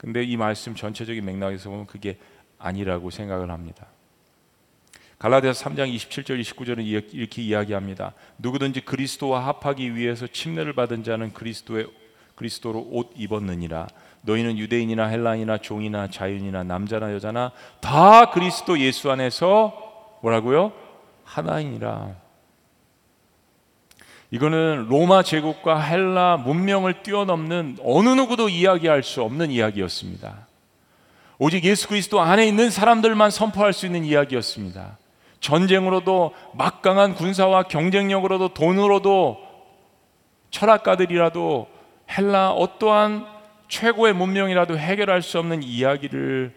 근데 0.00 0.22
이 0.22 0.38
말씀 0.38 0.74
전체적인 0.74 1.22
맥락에서 1.22 1.68
보면 1.68 1.86
그게 1.86 2.16
아니라고 2.58 3.10
생각을 3.10 3.50
합니다. 3.50 3.84
갈라디아서 5.18 5.68
3장 5.68 5.94
27절 5.94 6.40
29절은 6.40 7.12
이렇게 7.12 7.42
이야기합니다. 7.42 8.14
누구든지 8.38 8.80
그리스도와 8.86 9.46
합하기 9.46 9.94
위해서 9.94 10.26
침례를 10.26 10.72
받은 10.72 11.04
자는 11.04 11.34
그리스도의 11.34 11.88
그리스도로 12.34 12.88
옷 12.90 13.12
입었느니라 13.14 13.88
너희는 14.22 14.56
유대인이나 14.56 15.04
헬라인이나 15.04 15.58
종이나 15.58 16.08
자유인이나 16.08 16.62
남자나 16.62 17.12
여자나 17.12 17.52
다 17.82 18.30
그리스도 18.30 18.78
예수 18.78 19.10
안에서 19.10 20.18
뭐라고요? 20.22 20.72
하나이니라. 21.24 22.16
이거는 24.30 24.86
로마 24.88 25.22
제국과 25.22 25.80
헬라 25.80 26.38
문명을 26.38 27.02
뛰어넘는 27.02 27.78
어느 27.82 28.08
누구도 28.10 28.48
이야기할 28.48 29.02
수 29.02 29.22
없는 29.22 29.50
이야기였습니다. 29.50 30.46
오직 31.38 31.64
예수 31.64 31.88
그리스도 31.88 32.20
안에 32.20 32.46
있는 32.46 32.70
사람들만 32.70 33.30
선포할 33.30 33.72
수 33.72 33.86
있는 33.86 34.04
이야기였습니다. 34.04 34.98
전쟁으로도 35.40 36.34
막강한 36.54 37.14
군사와 37.14 37.64
경쟁력으로도 37.64 38.54
돈으로도 38.54 39.38
철학가들이라도 40.50 41.66
헬라 42.10 42.52
어떠한 42.52 43.26
최고의 43.68 44.12
문명이라도 44.12 44.78
해결할 44.78 45.22
수 45.22 45.38
없는 45.38 45.62
이야기를 45.62 46.54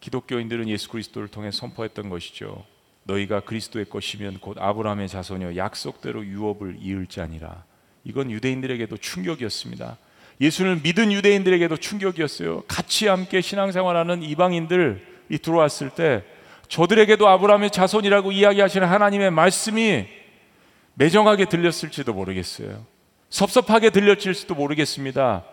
기독교인들은 0.00 0.68
예수 0.68 0.88
그리스도를 0.88 1.28
통해 1.28 1.50
선포했던 1.50 2.10
것이죠. 2.10 2.64
너희가 3.04 3.40
그리스도의 3.40 3.86
것이면 3.86 4.38
곧 4.40 4.56
아브라함의 4.58 5.08
자손이여 5.08 5.56
약속대로 5.56 6.24
유업을 6.24 6.78
이을 6.80 7.06
자니라. 7.06 7.64
이건 8.04 8.30
유대인들에게도 8.30 8.96
충격이었습니다. 8.96 9.96
예수를 10.40 10.80
믿은 10.82 11.12
유대인들에게도 11.12 11.76
충격이었어요. 11.76 12.62
같이 12.62 13.06
함께 13.06 13.40
신앙생활하는 13.40 14.22
이방인들이 14.22 15.38
들어왔을 15.42 15.90
때 15.90 16.24
저들에게도 16.68 17.28
아브라함의 17.28 17.70
자손이라고 17.70 18.32
이야기하시는 18.32 18.86
하나님의 18.86 19.30
말씀이 19.30 20.06
매정하게 20.94 21.44
들렸을지도 21.46 22.12
모르겠어요. 22.12 22.84
섭섭하게 23.28 23.90
들렸을지도 23.90 24.54
모르겠습니다. 24.54 25.44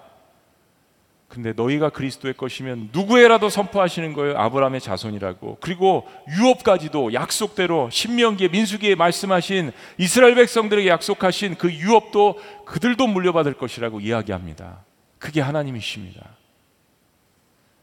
근데 1.31 1.53
너희가 1.53 1.91
그리스도의 1.91 2.33
것이면 2.33 2.89
누구에라도 2.91 3.47
선포하시는 3.47 4.11
거예요. 4.11 4.37
아브라함의 4.37 4.81
자손이라고. 4.81 5.59
그리고 5.61 6.05
유업까지도 6.27 7.13
약속대로 7.13 7.89
신명기에 7.89 8.49
민수기에 8.49 8.95
말씀하신 8.95 9.71
이스라엘 9.97 10.35
백성들에게 10.35 10.89
약속하신 10.89 11.55
그 11.55 11.71
유업도 11.71 12.37
그들도 12.65 13.07
물려받을 13.07 13.53
것이라고 13.53 14.01
이야기합니다. 14.01 14.83
그게 15.19 15.39
하나님이십니다. 15.39 16.21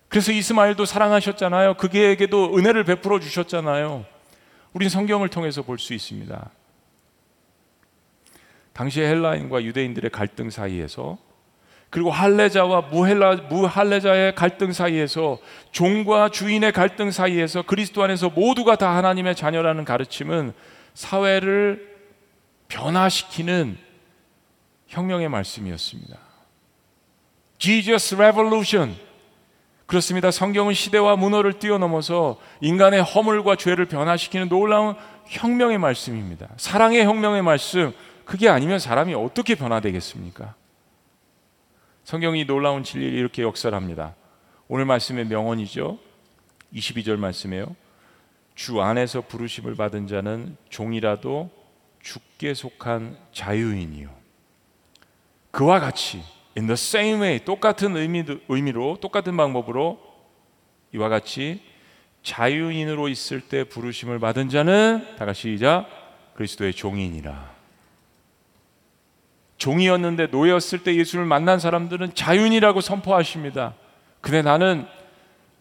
그래서 0.08 0.30
이스마엘도 0.30 0.84
사랑하셨잖아요. 0.84 1.74
그에게도 1.78 2.54
은혜를 2.54 2.84
베풀어 2.84 3.18
주셨잖아요. 3.18 4.04
우린 4.74 4.90
성경을 4.90 5.30
통해서 5.30 5.62
볼 5.62 5.78
수 5.78 5.94
있습니다. 5.94 6.50
당시 8.74 9.00
헬라인과 9.00 9.64
유대인들의 9.64 10.11
갈등 10.11 10.50
사이에서 10.50 11.16
그리고 11.90 12.11
할례자와 12.11 12.83
무헬라 12.83 13.37
무할례자의 13.48 14.35
갈등 14.35 14.72
사이에서 14.72 15.38
종과 15.72 16.29
주인의 16.29 16.72
갈등 16.72 17.11
사이에서 17.11 17.62
그리스도 17.62 18.03
안에서 18.03 18.29
모두가 18.29 18.77
다 18.77 18.94
하나님의 18.96 19.35
자녀라는 19.35 19.85
가르침은 19.85 20.53
사회를 20.92 21.96
변화시키는 22.68 23.79
혁명의 24.88 25.29
말씀이었습니다. 25.29 26.18
Jesus 27.59 28.14
Revolution. 28.14 28.94
그렇습니다. 29.87 30.31
성경은 30.31 30.74
시대와 30.74 31.16
문화를 31.16 31.55
뛰어넘어서 31.55 32.38
인간의 32.61 33.03
허물과 33.03 33.57
죄를 33.57 33.87
변화시키는 33.87 34.51
놀라운 34.51 34.94
혁명의 35.27 35.79
말씀입니다. 35.79 36.48
사랑의 36.59 37.05
혁명의 37.05 37.42
말씀. 37.42 37.94
그게 38.27 38.51
아니면 38.51 38.79
사람이 38.79 39.14
어떻게 39.14 39.55
변화되겠습니까? 39.55 40.55
성경이 42.09 42.47
놀라운 42.47 42.85
진리를 42.85 43.18
이렇게 43.18 43.42
역설합니다. 43.42 44.14
오늘 44.66 44.87
말씀의 44.87 45.27
명언이죠. 45.27 45.99
22절 46.73 47.18
말씀이에요. 47.18 47.77
주 48.55 48.81
안에서 48.81 49.21
부르심을 49.21 49.75
받은 49.75 50.07
자는 50.07 50.57
종이라도 50.71 51.51
주께 52.01 52.55
속한 52.55 53.18
자유인이요. 53.33 54.09
그와 55.51 55.81
같이 55.81 56.23
in 56.57 56.66
the 56.66 56.73
same 56.73 57.21
way 57.21 57.44
똑같은 57.44 57.94
의미, 57.94 58.25
의미로 58.49 58.97
똑같은 59.03 59.37
방법으로 59.37 60.01
이와 60.94 61.11
같이 61.11 61.61
자유인으로 62.23 63.09
있을 63.11 63.42
때 63.42 63.64
부르심을 63.64 64.18
받은 64.18 64.49
자는 64.49 65.14
다 65.18 65.27
같이 65.27 65.53
시작 65.53 65.87
그리스도의 66.37 66.73
종인이라. 66.73 67.58
종이었는데 69.59 70.29
노예였을 70.29 70.83
때 70.83 70.94
예수를 70.97 71.25
만난 71.25 71.59
사람들은 71.59 72.14
자윤이라고 72.14 72.81
선포하십니다. 72.81 73.75
근데 74.21 74.42
나는 74.42 74.87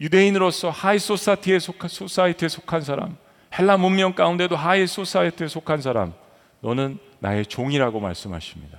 유대인으로서 0.00 0.70
high 0.70 0.98
society에 0.98 1.58
속한 1.58 1.88
society에 1.88 2.48
속한 2.48 2.82
사람, 2.82 3.16
헬라 3.58 3.76
문명 3.76 4.14
가운데도 4.14 4.56
high 4.56 4.86
society에 4.86 5.48
속한 5.48 5.80
사람, 5.80 6.14
너는 6.60 6.98
나의 7.18 7.46
종이라고 7.46 8.00
말씀하십니다. 8.00 8.78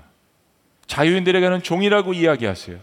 자유인들에게는 0.88 1.62
종이라고 1.62 2.14
이야기하세요. 2.14 2.78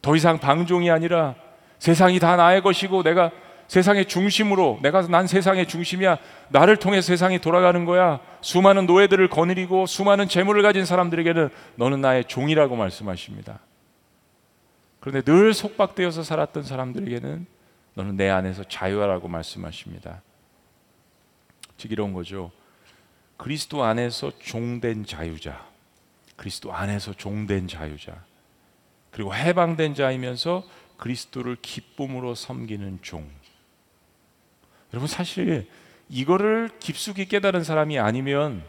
더 0.00 0.16
이상 0.16 0.38
방종이 0.38 0.90
아니라 0.90 1.34
세상이 1.78 2.18
다 2.20 2.36
나의 2.36 2.62
것이고 2.62 3.02
내가 3.02 3.32
세상의 3.68 4.06
중심으로 4.06 4.80
내가 4.82 5.02
난 5.02 5.26
세상의 5.26 5.66
중심이야. 5.66 6.18
나를 6.50 6.76
통해 6.76 7.00
세상이 7.00 7.40
돌아가는 7.40 7.84
거야. 7.84 8.20
수많은 8.40 8.86
노예들을 8.86 9.28
거느리고 9.28 9.86
수많은 9.86 10.28
재물을 10.28 10.62
가진 10.62 10.84
사람들에게는 10.84 11.48
너는 11.76 12.00
나의 12.00 12.24
종이라고 12.24 12.76
말씀하십니다. 12.76 13.60
그런데 15.00 15.22
늘 15.22 15.52
속박되어서 15.54 16.22
살았던 16.22 16.62
사람들에게는 16.62 17.46
너는 17.94 18.16
내 18.16 18.28
안에서 18.28 18.64
자유하라고 18.64 19.28
말씀하십니다. 19.28 20.22
즉 21.76 21.92
이런 21.92 22.12
거죠. 22.12 22.50
그리스도 23.36 23.84
안에서 23.84 24.32
종된 24.38 25.04
자유자. 25.04 25.66
그리스도 26.36 26.72
안에서 26.72 27.12
종된 27.12 27.68
자유자. 27.68 28.14
그리고 29.10 29.34
해방된 29.34 29.94
자이면서 29.94 30.64
그리스도를 30.96 31.56
기쁨으로 31.60 32.34
섬기는 32.34 33.00
종. 33.02 33.28
여러분 34.94 35.08
사실 35.08 35.66
이거를 36.08 36.70
깊숙이 36.78 37.26
깨달은 37.26 37.64
사람이 37.64 37.98
아니면 37.98 38.62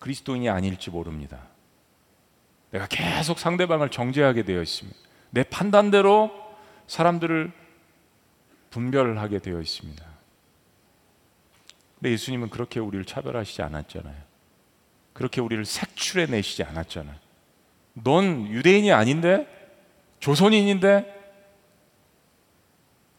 그리스도인이 0.00 0.48
아닐지 0.48 0.90
모릅니다. 0.90 1.46
내가 2.72 2.88
계속 2.88 3.38
상대방을 3.38 3.90
정죄하게 3.90 4.42
되어 4.42 4.60
있습니다. 4.60 4.98
내 5.30 5.44
판단대로 5.44 6.32
사람들을 6.88 7.52
분별하게 8.70 9.38
되어 9.38 9.60
있습니다. 9.60 10.04
근데 12.00 12.10
예수님은 12.10 12.50
그렇게 12.50 12.80
우리를 12.80 13.04
차별하시지 13.04 13.62
않았잖아요. 13.62 14.16
그렇게 15.12 15.40
우리를 15.40 15.64
색출해 15.64 16.26
내시지 16.26 16.64
않았잖아요. 16.64 17.14
넌 17.92 18.48
유대인이 18.48 18.90
아닌데? 18.90 19.46
조선인인데? 20.18 21.19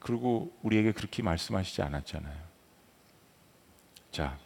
그리고 0.02 0.52
우리에게 0.64 0.92
그렇게 0.92 1.24
말씀하시지 1.24 1.82
않았잖아요. 1.82 2.36
자, 4.12 4.38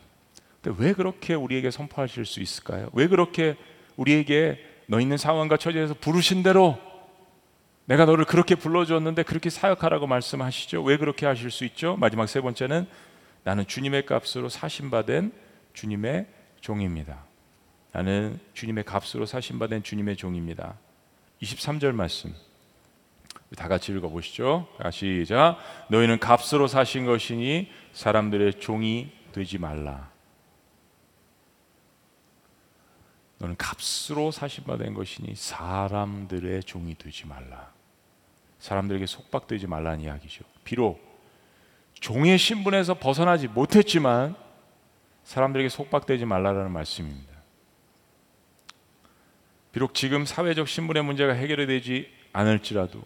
근데 0.61 0.83
왜 0.83 0.93
그렇게 0.93 1.33
우리에게 1.33 1.71
선포하실 1.71 2.25
수 2.25 2.41
있을까요? 2.41 2.89
왜 2.93 3.07
그렇게 3.07 3.55
우리에게 3.95 4.59
너 4.87 4.99
있는 4.99 5.17
상황과 5.17 5.57
처지에서 5.57 5.95
부르신 5.95 6.43
대로 6.43 6.77
내가 7.85 8.05
너를 8.05 8.25
그렇게 8.25 8.55
불러주었는데 8.55 9.23
그렇게 9.23 9.49
사역하라고 9.49 10.07
말씀하시죠? 10.07 10.83
왜 10.83 10.97
그렇게 10.97 11.25
하실 11.25 11.49
수 11.51 11.65
있죠? 11.65 11.95
마지막 11.97 12.27
세 12.27 12.41
번째는 12.41 12.87
나는 13.43 13.65
주님의 13.65 14.05
값으로 14.05 14.49
사신받은 14.49 15.31
주님의 15.73 16.27
종입니다. 16.61 17.23
나는 17.91 18.39
주님의 18.53 18.83
값으로 18.83 19.25
사신받은 19.25 19.83
주님의 19.83 20.17
종입니다. 20.17 20.77
23절 21.41 21.93
말씀. 21.93 22.33
다 23.55 23.67
같이 23.67 23.91
읽어보시죠. 23.91 24.67
시작. 24.91 25.57
너희는 25.89 26.19
값으로 26.19 26.67
사신 26.67 27.05
것이니 27.05 27.71
사람들의 27.93 28.59
종이 28.59 29.11
되지 29.31 29.57
말라. 29.57 30.09
너는 33.37 33.55
값으로 33.57 34.31
사신받은 34.31 34.93
것이니 34.93 35.35
사람들의 35.35 36.63
종이 36.63 36.95
되지 36.95 37.27
말라. 37.27 37.71
사람들에게 38.59 39.05
속박되지 39.05 39.67
말라는 39.67 40.01
이야기죠. 40.01 40.43
비록 40.63 40.99
종의 41.93 42.37
신분에서 42.37 42.95
벗어나지 42.95 43.47
못했지만 43.47 44.35
사람들에게 45.23 45.69
속박되지 45.69 46.25
말라라는 46.25 46.71
말씀입니다. 46.71 47.33
비록 49.71 49.93
지금 49.93 50.25
사회적 50.25 50.67
신분의 50.67 51.03
문제가 51.03 51.33
해결되지 51.33 52.09
않을지라도 52.33 53.03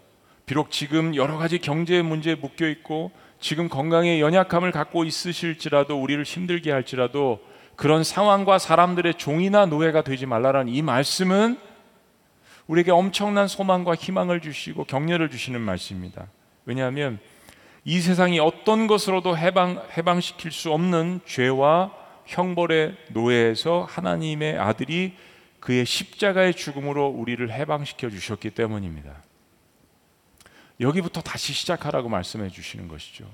비록 0.49 0.71
지금 0.71 1.15
여러 1.15 1.37
가지 1.37 1.59
경제 1.59 2.01
문제에 2.01 2.33
묶여 2.33 2.67
있고 2.67 3.11
지금 3.39 3.69
건강에 3.69 4.19
연약함을 4.19 4.71
갖고 4.71 5.03
있으실지라도 5.03 6.01
우리를 6.01 6.23
힘들게 6.23 6.71
할지라도 6.71 7.39
그런 7.75 8.03
상황과 8.03 8.57
사람들의 8.57 9.13
종이나 9.19 9.67
노예가 9.67 10.01
되지 10.01 10.25
말라라는 10.25 10.73
이 10.73 10.81
말씀은 10.81 11.59
우리에게 12.65 12.89
엄청난 12.89 13.47
소망과 13.47 13.93
희망을 13.93 14.41
주시고 14.41 14.85
격려를 14.85 15.29
주시는 15.29 15.61
말씀입니다. 15.61 16.25
왜냐하면 16.65 17.19
이 17.85 17.99
세상이 17.99 18.39
어떤 18.39 18.87
것으로도 18.87 19.37
해방 19.37 19.79
해방시킬 19.95 20.51
수 20.51 20.71
없는 20.71 21.19
죄와 21.27 21.91
형벌의 22.25 22.95
노예에서 23.09 23.85
하나님의 23.87 24.57
아들이 24.57 25.13
그의 25.59 25.85
십자가의 25.85 26.55
죽음으로 26.55 27.05
우리를 27.05 27.51
해방시켜 27.51 28.09
주셨기 28.09 28.49
때문입니다. 28.49 29.28
여기부터 30.79 31.21
다시 31.21 31.53
시작하라고 31.53 32.09
말씀해 32.09 32.49
주시는 32.49 32.87
것이죠. 32.87 33.25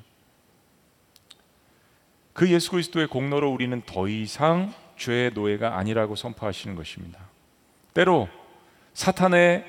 그 2.34 2.52
예수 2.52 2.72
그리스도의 2.72 3.08
공로로 3.08 3.52
우리는 3.52 3.82
더 3.86 4.08
이상 4.08 4.74
죄의 4.98 5.32
노예가 5.34 5.78
아니라고 5.78 6.16
선포하시는 6.16 6.76
것입니다. 6.76 7.20
때로 7.94 8.28
사탄의 8.94 9.64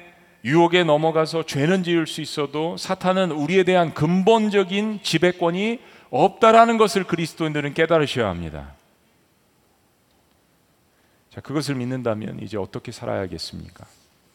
유혹에 0.44 0.84
넘어가서 0.84 1.44
죄는 1.44 1.82
지을 1.82 2.06
수 2.06 2.20
있어도 2.20 2.76
사탄은 2.76 3.32
우리에 3.32 3.64
대한 3.64 3.94
근본적인 3.94 5.00
지배권이 5.02 5.80
없다라는 6.10 6.78
것을 6.78 7.04
그리스도인들은 7.04 7.74
깨달으셔야 7.74 8.28
합니다. 8.28 8.74
자, 11.30 11.40
그것을 11.40 11.74
믿는다면 11.74 12.40
이제 12.40 12.56
어떻게 12.56 12.92
살아야겠습니까? 12.92 13.84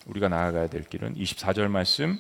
우리가 0.05 0.27
나아가야 0.27 0.67
될 0.67 0.83
길은 0.83 1.15
24절 1.15 1.67
말씀 1.67 2.19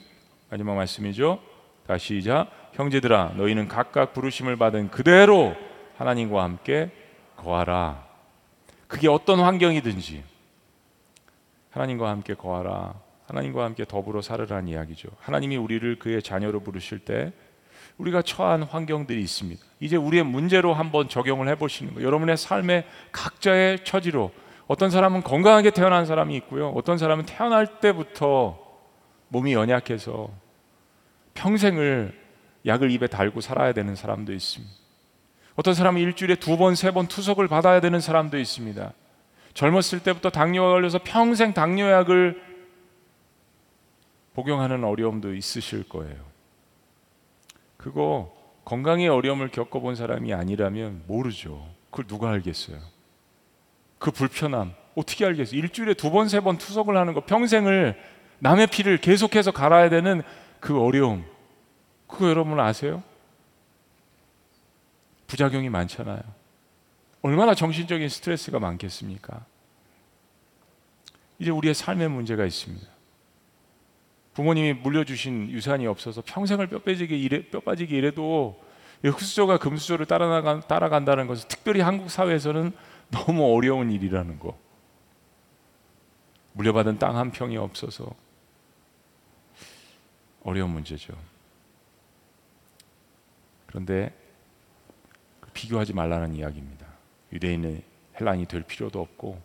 마지막 0.51 0.75
말씀이죠. 0.75 1.39
다시 1.87 2.19
시작. 2.19 2.47
형제들아 2.73 3.35
너희는 3.37 3.69
각각 3.69 4.11
부르심을 4.11 4.57
받은 4.57 4.91
그대로 4.91 5.55
하나님과 5.97 6.43
함께 6.43 6.91
거하라. 7.37 8.05
그게 8.87 9.07
어떤 9.07 9.39
환경이든지 9.39 10.21
하나님과 11.69 12.09
함께 12.09 12.33
거하라. 12.33 12.95
하나님과 13.27 13.63
함께 13.63 13.85
더불어 13.85 14.21
살으라는 14.21 14.67
이야기죠. 14.67 15.07
하나님이 15.21 15.55
우리를 15.55 15.97
그의 15.99 16.21
자녀로 16.21 16.59
부르실 16.59 16.99
때 16.99 17.31
우리가 17.97 18.21
처한 18.21 18.63
환경들이 18.63 19.21
있습니다. 19.21 19.61
이제 19.79 19.95
우리의 19.95 20.23
문제로 20.23 20.73
한번 20.73 21.07
적용을 21.07 21.47
해 21.47 21.55
보시는 21.55 21.93
거예요. 21.93 22.05
여러분의 22.05 22.35
삶의 22.35 22.83
각자의 23.13 23.85
처지로 23.85 24.31
어떤 24.67 24.89
사람은 24.89 25.23
건강하게 25.23 25.69
태어난 25.69 26.05
사람이 26.05 26.35
있고요. 26.35 26.71
어떤 26.71 26.97
사람은 26.97 27.25
태어날 27.25 27.79
때부터 27.79 28.60
몸이 29.31 29.53
연약해서 29.53 30.29
평생을 31.35 32.19
약을 32.65 32.91
입에 32.91 33.07
달고 33.07 33.39
살아야 33.41 33.71
되는 33.73 33.95
사람도 33.95 34.33
있습니다. 34.33 34.73
어떤 35.55 35.73
사람은 35.73 36.01
일주일에 36.01 36.35
두 36.35 36.57
번, 36.57 36.75
세 36.75 36.91
번 36.91 37.07
투석을 37.07 37.47
받아야 37.47 37.79
되는 37.79 37.99
사람도 38.01 38.37
있습니다. 38.37 38.93
젊었을 39.53 40.03
때부터 40.03 40.29
당뇨가 40.29 40.69
걸려서 40.71 40.99
평생 41.03 41.53
당뇨약을 41.53 42.41
복용하는 44.33 44.83
어려움도 44.83 45.33
있으실 45.33 45.87
거예요. 45.89 46.17
그거 47.77 48.33
건강의 48.65 49.07
어려움을 49.09 49.49
겪어본 49.49 49.95
사람이 49.95 50.33
아니라면 50.33 51.03
모르죠. 51.07 51.67
그걸 51.89 52.07
누가 52.07 52.29
알겠어요? 52.31 52.77
그 53.97 54.11
불편함 54.11 54.73
어떻게 54.95 55.25
알겠어요? 55.25 55.57
일주일에 55.59 55.93
두 55.93 56.11
번, 56.11 56.27
세 56.27 56.41
번 56.41 56.57
투석을 56.57 56.97
하는 56.97 57.13
거 57.13 57.21
평생을 57.25 57.97
남의 58.41 58.67
피를 58.67 58.97
계속해서 58.97 59.51
갈아야 59.51 59.89
되는 59.89 60.23
그 60.59 60.81
어려움 60.81 61.23
그거 62.07 62.27
여러분 62.27 62.59
아세요? 62.59 63.03
부작용이 65.27 65.69
많잖아요. 65.69 66.19
얼마나 67.21 67.53
정신적인 67.53 68.09
스트레스가 68.09 68.59
많겠습니까? 68.59 69.45
이제 71.37 71.51
우리의 71.51 71.75
삶의 71.75 72.09
문제가 72.09 72.45
있습니다. 72.45 72.85
부모님이 74.33 74.73
물려주신 74.73 75.51
유산이 75.51 75.85
없어서 75.85 76.23
평생을 76.25 76.67
뼈 76.67 76.79
빠지게 76.79 77.15
일해, 77.15 77.45
뼈 77.47 77.59
빠지게 77.59 77.95
일해도 77.95 78.59
흑수저가 79.03 79.59
금수저를 79.59 80.07
따라간, 80.07 80.61
따라간다는 80.67 81.27
것은 81.27 81.47
특별히 81.47 81.81
한국 81.81 82.09
사회에서는 82.09 82.71
너무 83.11 83.55
어려운 83.55 83.91
일이라는 83.91 84.39
거. 84.39 84.57
물려받은 86.53 86.97
땅 86.97 87.17
한 87.17 87.31
평이 87.31 87.55
없어서 87.57 88.13
어려운 90.43 90.71
문제죠. 90.71 91.13
그런데 93.67 94.13
비교하지 95.53 95.93
말라는 95.93 96.35
이야기입니다. 96.35 96.85
유대인은 97.33 97.83
헬란이 98.19 98.45
될 98.45 98.63
필요도 98.63 98.99
없고 98.99 99.41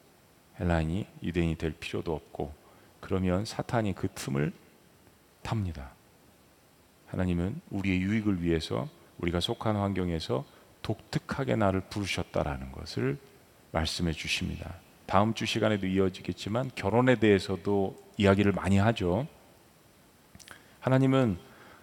헬란이 0.58 1.06
유대인이 1.22 1.56
될 1.56 1.72
필요도 1.72 2.14
없고 2.14 2.52
그러면 3.00 3.44
사탄이 3.44 3.94
그 3.94 4.08
틈을 4.14 4.52
탑니다. 5.42 5.92
하나님은 7.08 7.60
우리의 7.70 8.00
유익을 8.00 8.42
위해서 8.42 8.88
우리가 9.18 9.40
속한 9.40 9.76
환경에서 9.76 10.44
독특하게 10.82 11.56
나를 11.56 11.82
부르셨다라는 11.82 12.72
것을 12.72 13.18
말씀해 13.72 14.12
주십니다. 14.12 14.74
다음 15.06 15.34
주 15.34 15.46
시간에도 15.46 15.86
이어지겠지만 15.86 16.72
결혼에 16.74 17.16
대해서도 17.16 17.96
이야기를 18.16 18.52
많이 18.52 18.78
하죠. 18.78 19.26
하나님은 20.86 21.36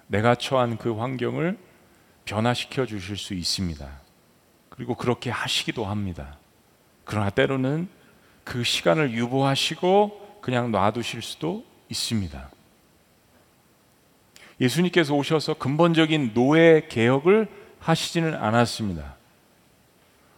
내가 0.07 0.33
처한 0.33 0.77
그 0.77 0.97
환경을 0.97 1.57
변화시켜 2.23 2.85
주실 2.85 3.17
수 3.17 3.33
있습니다. 3.33 3.85
그리고 4.69 4.95
그렇게 4.95 5.29
하시기도 5.29 5.83
합니다. 5.83 6.37
그러나 7.03 7.29
때로는 7.29 7.89
그 8.45 8.63
시간을 8.63 9.11
유보하시고 9.11 10.39
그냥 10.41 10.71
놔두실 10.71 11.21
수도 11.21 11.65
있습니다. 11.89 12.49
예수님께서 14.61 15.13
오셔서 15.15 15.55
근본적인 15.55 16.33
노예 16.33 16.87
개혁을 16.87 17.49
하시지는 17.79 18.35
않았습니다. 18.35 19.15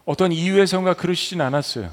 어떤 0.05 0.31
이유에선가 0.31 0.95
그러시진 0.95 1.39
않았어요. 1.39 1.91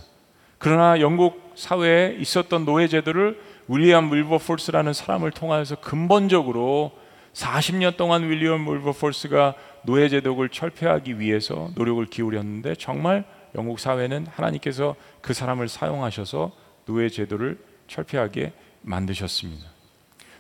그러나 0.56 1.00
영국 1.00 1.52
사회에 1.54 2.16
있었던 2.18 2.64
노예 2.64 2.88
제도를 2.88 3.38
윌리엄 3.72 4.12
윌버폴스라는 4.12 4.92
사람을 4.92 5.30
통하여서 5.30 5.76
근본적으로 5.76 6.92
40년 7.32 7.96
동안 7.96 8.28
윌리엄 8.28 8.68
윌버폴스가 8.68 9.54
노예 9.84 10.10
제도를 10.10 10.50
철폐하기 10.50 11.18
위해서 11.18 11.70
노력을 11.74 12.04
기울였는데 12.04 12.74
정말 12.74 13.24
영국 13.54 13.80
사회는 13.80 14.26
하나님께서 14.30 14.94
그 15.22 15.32
사람을 15.32 15.68
사용하셔서 15.68 16.52
노예 16.84 17.08
제도를 17.08 17.58
철폐하게 17.88 18.52
만드셨습니다. 18.82 19.66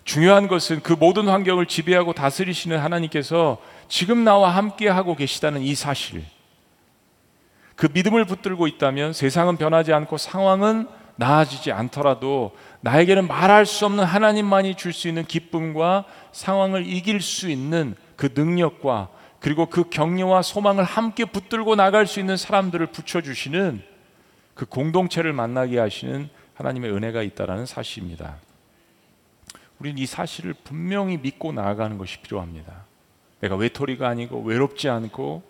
중요한 0.04 0.48
것은 0.48 0.80
그 0.82 0.92
모든 0.92 1.28
환경을 1.28 1.66
지배하고 1.66 2.12
다스리시는 2.12 2.78
하나님께서 2.78 3.58
지금 3.88 4.24
나와 4.24 4.50
함께 4.50 4.88
하고 4.88 5.14
계시다는 5.14 5.62
이 5.62 5.74
사실. 5.74 6.24
그 7.76 7.88
믿음을 7.92 8.24
붙들고 8.26 8.66
있다면 8.66 9.12
세상은 9.12 9.56
변하지 9.56 9.92
않고 9.92 10.18
상황은 10.18 10.88
나아지지 11.16 11.72
않더라도 11.72 12.52
나에게는 12.82 13.28
말할 13.28 13.64
수 13.64 13.86
없는 13.86 14.04
하나님만이 14.04 14.74
줄 14.74 14.92
수 14.92 15.08
있는 15.08 15.24
기쁨과 15.24 16.04
상황을 16.32 16.86
이길 16.86 17.20
수 17.20 17.48
있는 17.48 17.94
그 18.16 18.30
능력과 18.34 19.08
그리고 19.40 19.66
그 19.66 19.88
격려와 19.88 20.42
소망을 20.42 20.84
함께 20.84 21.24
붙들고 21.24 21.74
나갈 21.74 22.06
수 22.06 22.20
있는 22.20 22.36
사람들을 22.36 22.86
붙여주시는 22.86 23.82
그 24.54 24.66
공동체를 24.66 25.32
만나게 25.32 25.78
하시는 25.78 26.28
하나님의 26.54 26.92
은혜가 26.92 27.22
있다라는 27.22 27.66
사실입니다. 27.66 28.36
우리는 29.78 29.98
이 29.98 30.06
사실을 30.06 30.54
분명히 30.62 31.16
믿고 31.16 31.52
나아가는 31.52 31.98
것이 31.98 32.20
필요합니다. 32.20 32.84
내가 33.40 33.56
외톨이가 33.56 34.08
아니고 34.08 34.42
외롭지 34.42 34.88
않고 34.88 35.42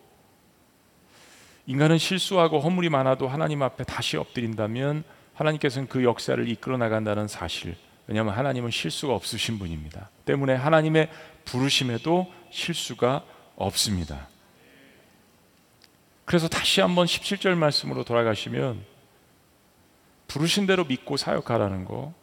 인간은 1.66 1.98
실수하고 1.98 2.60
허물이 2.60 2.88
많아도 2.88 3.28
하나님 3.28 3.62
앞에 3.62 3.84
다시 3.84 4.16
엎드린다면 4.16 5.04
하나님께서는 5.42 5.88
그 5.88 6.04
역사를 6.04 6.48
이끌어 6.48 6.76
나간다는 6.76 7.28
사실. 7.28 7.76
왜냐하면 8.06 8.34
하나님은 8.34 8.70
실수가 8.70 9.14
없으신 9.14 9.58
분입니다. 9.58 10.10
때문에 10.24 10.54
하나님의 10.54 11.08
부르심에도 11.44 12.32
실수가 12.50 13.24
없습니다. 13.56 14.28
그래서 16.24 16.48
다시 16.48 16.80
한번 16.80 17.06
17절 17.06 17.54
말씀으로 17.54 18.04
돌아가시면 18.04 18.80
부르신 20.28 20.66
대로 20.66 20.84
믿고 20.84 21.16
사역하라는 21.16 21.84
거 21.84 22.14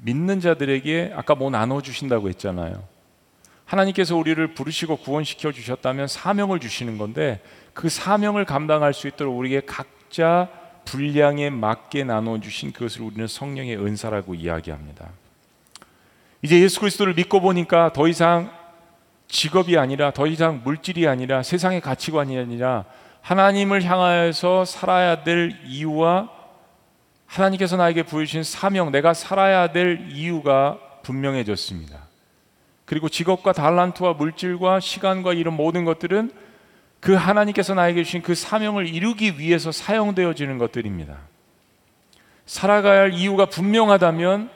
믿는 0.00 0.40
자들에게 0.40 1.12
아까 1.14 1.34
뭐 1.34 1.50
나눠 1.50 1.82
주신다고 1.82 2.28
했잖아요. 2.30 2.82
하나님께서 3.64 4.16
우리를 4.16 4.54
부르시고 4.54 4.96
구원시켜 4.96 5.52
주셨다면 5.52 6.08
사명을 6.08 6.60
주시는 6.60 6.98
건데 6.98 7.40
그 7.74 7.88
사명을 7.88 8.44
감당할 8.44 8.92
수 8.92 9.08
있도록 9.08 9.38
우리에게 9.38 9.66
각자 9.66 10.61
분량에 10.84 11.50
맞게 11.50 12.04
나눠 12.04 12.38
주신 12.40 12.72
그것을 12.72 13.02
우리는 13.02 13.26
성령의 13.26 13.76
은사라고 13.76 14.34
이야기합니다. 14.34 15.08
이제 16.42 16.60
예수 16.60 16.80
그리스도를 16.80 17.14
믿고 17.14 17.40
보니까 17.40 17.92
더 17.92 18.08
이상 18.08 18.50
직업이 19.28 19.78
아니라 19.78 20.10
더 20.10 20.26
이상 20.26 20.60
물질이 20.64 21.08
아니라 21.08 21.42
세상의 21.42 21.80
가치관이 21.80 22.36
아니라 22.36 22.84
하나님을 23.22 23.82
향하여서 23.82 24.64
살아야 24.64 25.22
될 25.22 25.56
이유와 25.64 26.28
하나님께서 27.26 27.76
나에게 27.76 28.02
부여주신 28.02 28.42
사명, 28.42 28.92
내가 28.92 29.14
살아야 29.14 29.72
될 29.72 30.08
이유가 30.10 30.78
분명해졌습니다. 31.02 31.98
그리고 32.84 33.08
직업과 33.08 33.52
달란트와 33.52 34.14
물질과 34.14 34.80
시간과 34.80 35.32
이런 35.32 35.54
모든 35.54 35.86
것들은 35.86 36.30
그 37.02 37.14
하나님께서 37.14 37.74
나에게 37.74 38.04
주신 38.04 38.22
그 38.22 38.36
사명을 38.36 38.86
이루기 38.86 39.36
위해서 39.40 39.72
사용되어지는 39.72 40.56
것들입니다. 40.58 41.18
살아가야 42.46 43.00
할 43.00 43.12
이유가 43.12 43.46
분명하다면 43.46 44.48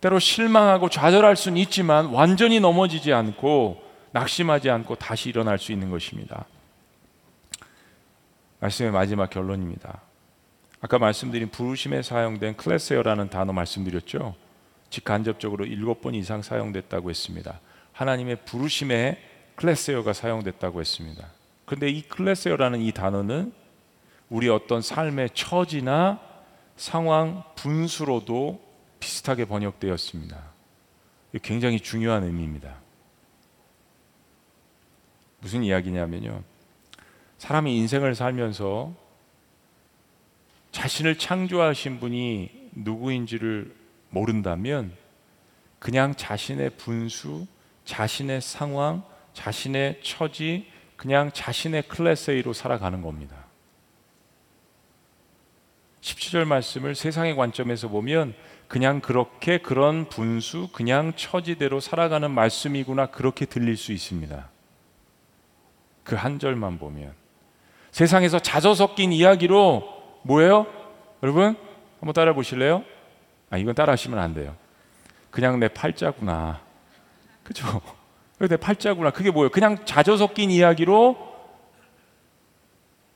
때로 0.00 0.18
실망하고 0.18 0.88
좌절할 0.88 1.36
수는 1.36 1.58
있지만 1.58 2.06
완전히 2.06 2.58
넘어지지 2.58 3.12
않고 3.12 3.80
낙심하지 4.10 4.68
않고 4.68 4.96
다시 4.96 5.28
일어날 5.28 5.60
수 5.60 5.70
있는 5.70 5.90
것입니다. 5.90 6.44
말씀의 8.58 8.90
마지막 8.90 9.30
결론입니다. 9.30 10.00
아까 10.80 10.98
말씀드린 10.98 11.50
부르심에 11.50 12.02
사용된 12.02 12.56
클래세어라는 12.56 13.30
단어 13.30 13.52
말씀드렸죠. 13.52 14.34
직간접적으로 14.90 15.66
일곱 15.66 16.00
번 16.00 16.16
이상 16.16 16.42
사용됐다고 16.42 17.10
했습니다. 17.10 17.60
하나님의 17.92 18.38
부르심에 18.44 19.22
클래세어가 19.54 20.12
사용됐다고 20.12 20.80
했습니다. 20.80 21.31
그런데 21.72 21.88
이 21.88 22.02
클래세어라는 22.02 22.82
이 22.82 22.92
단어는 22.92 23.50
우리 24.28 24.50
어떤 24.50 24.82
삶의 24.82 25.30
처지나 25.32 26.20
상황 26.76 27.44
분수로도 27.56 28.62
비슷하게 29.00 29.46
번역되었습니다. 29.46 30.38
굉장히 31.40 31.80
중요한 31.80 32.24
의미입니다. 32.24 32.76
무슨 35.40 35.64
이야기냐면요. 35.64 36.42
사람이 37.38 37.74
인생을 37.78 38.16
살면서 38.16 38.92
자신을 40.72 41.16
창조하신 41.16 42.00
분이 42.00 42.68
누구인지를 42.72 43.74
모른다면 44.10 44.92
그냥 45.78 46.14
자신의 46.14 46.76
분수, 46.76 47.46
자신의 47.86 48.42
상황, 48.42 49.02
자신의 49.32 50.02
처지, 50.02 50.70
그냥 51.02 51.32
자신의 51.32 51.88
클래스로 51.88 52.52
살아가는 52.52 53.02
겁니다. 53.02 53.34
17절 56.00 56.44
말씀을 56.44 56.94
세상의 56.94 57.34
관점에서 57.34 57.88
보면 57.88 58.34
그냥 58.68 59.00
그렇게 59.00 59.58
그런 59.58 60.08
분수, 60.08 60.68
그냥 60.72 61.12
처지대로 61.16 61.80
살아가는 61.80 62.30
말씀이구나 62.30 63.06
그렇게 63.06 63.46
들릴 63.46 63.76
수 63.76 63.90
있습니다. 63.90 64.48
그 66.04 66.14
한 66.14 66.38
절만 66.38 66.78
보면 66.78 67.12
세상에서 67.90 68.38
자저 68.38 68.72
섞인 68.72 69.12
이야기로 69.12 70.20
뭐예요? 70.22 70.68
여러분 71.24 71.56
한번 71.98 72.12
따라 72.14 72.32
보실래요? 72.32 72.84
아 73.50 73.58
이건 73.58 73.74
따라 73.74 73.94
하시면 73.94 74.20
안 74.20 74.34
돼요. 74.34 74.54
그냥 75.32 75.58
내 75.58 75.66
팔자구나. 75.66 76.60
그죠? 77.42 77.82
내 78.48 78.56
팔자구나. 78.56 79.10
그게 79.10 79.30
뭐예요? 79.30 79.50
그냥 79.50 79.78
자저 79.84 80.16
섞인 80.16 80.50
이야기로 80.50 81.32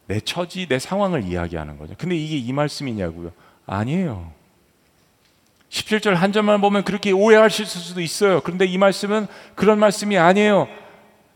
내 0.07 0.21
처지, 0.21 0.67
내 0.69 0.79
상황을 0.79 1.25
이야기하는 1.25 1.79
거죠. 1.79 1.95
근데 1.99 2.15
이게 2.17 2.37
이 2.37 2.53
말씀이냐고요? 2.53 3.33
아니에요. 3.67 4.33
17절 5.69 6.15
한 6.15 6.33
절만 6.33 6.61
보면 6.61 6.85
그렇게 6.85 7.11
오해하실 7.11 7.67
수도 7.67 8.01
있어요. 8.01 8.41
그런데 8.41 8.65
이 8.67 8.79
말씀은 8.79 9.27
그런 9.57 9.79
말씀이 9.81 10.17
아니에요. 10.17 10.69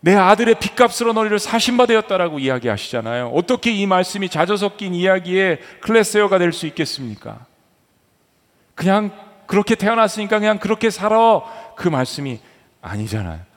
내 0.03 0.15
아들의 0.15 0.55
빚값으로 0.61 1.13
너희를 1.13 1.39
사신바 1.39 1.87
되었다라고 1.87 2.39
이야기하시잖아요. 2.39 3.29
어떻게 3.35 3.73
이 3.73 3.87
말씀이 3.87 4.29
자저 4.29 4.57
섞인 4.57 4.95
이야기의 4.95 5.59
클래스어가 5.81 6.39
될 6.39 6.53
수 6.53 6.67
있겠습니까? 6.67 7.45
그냥 8.75 9.11
그렇게 9.47 9.75
태어났으니까 9.75 10.39
그냥 10.39 10.59
그렇게 10.59 10.89
살아 10.91 11.43
그 11.77 11.89
말씀이 11.89 12.39
아니잖아요. 12.81 13.50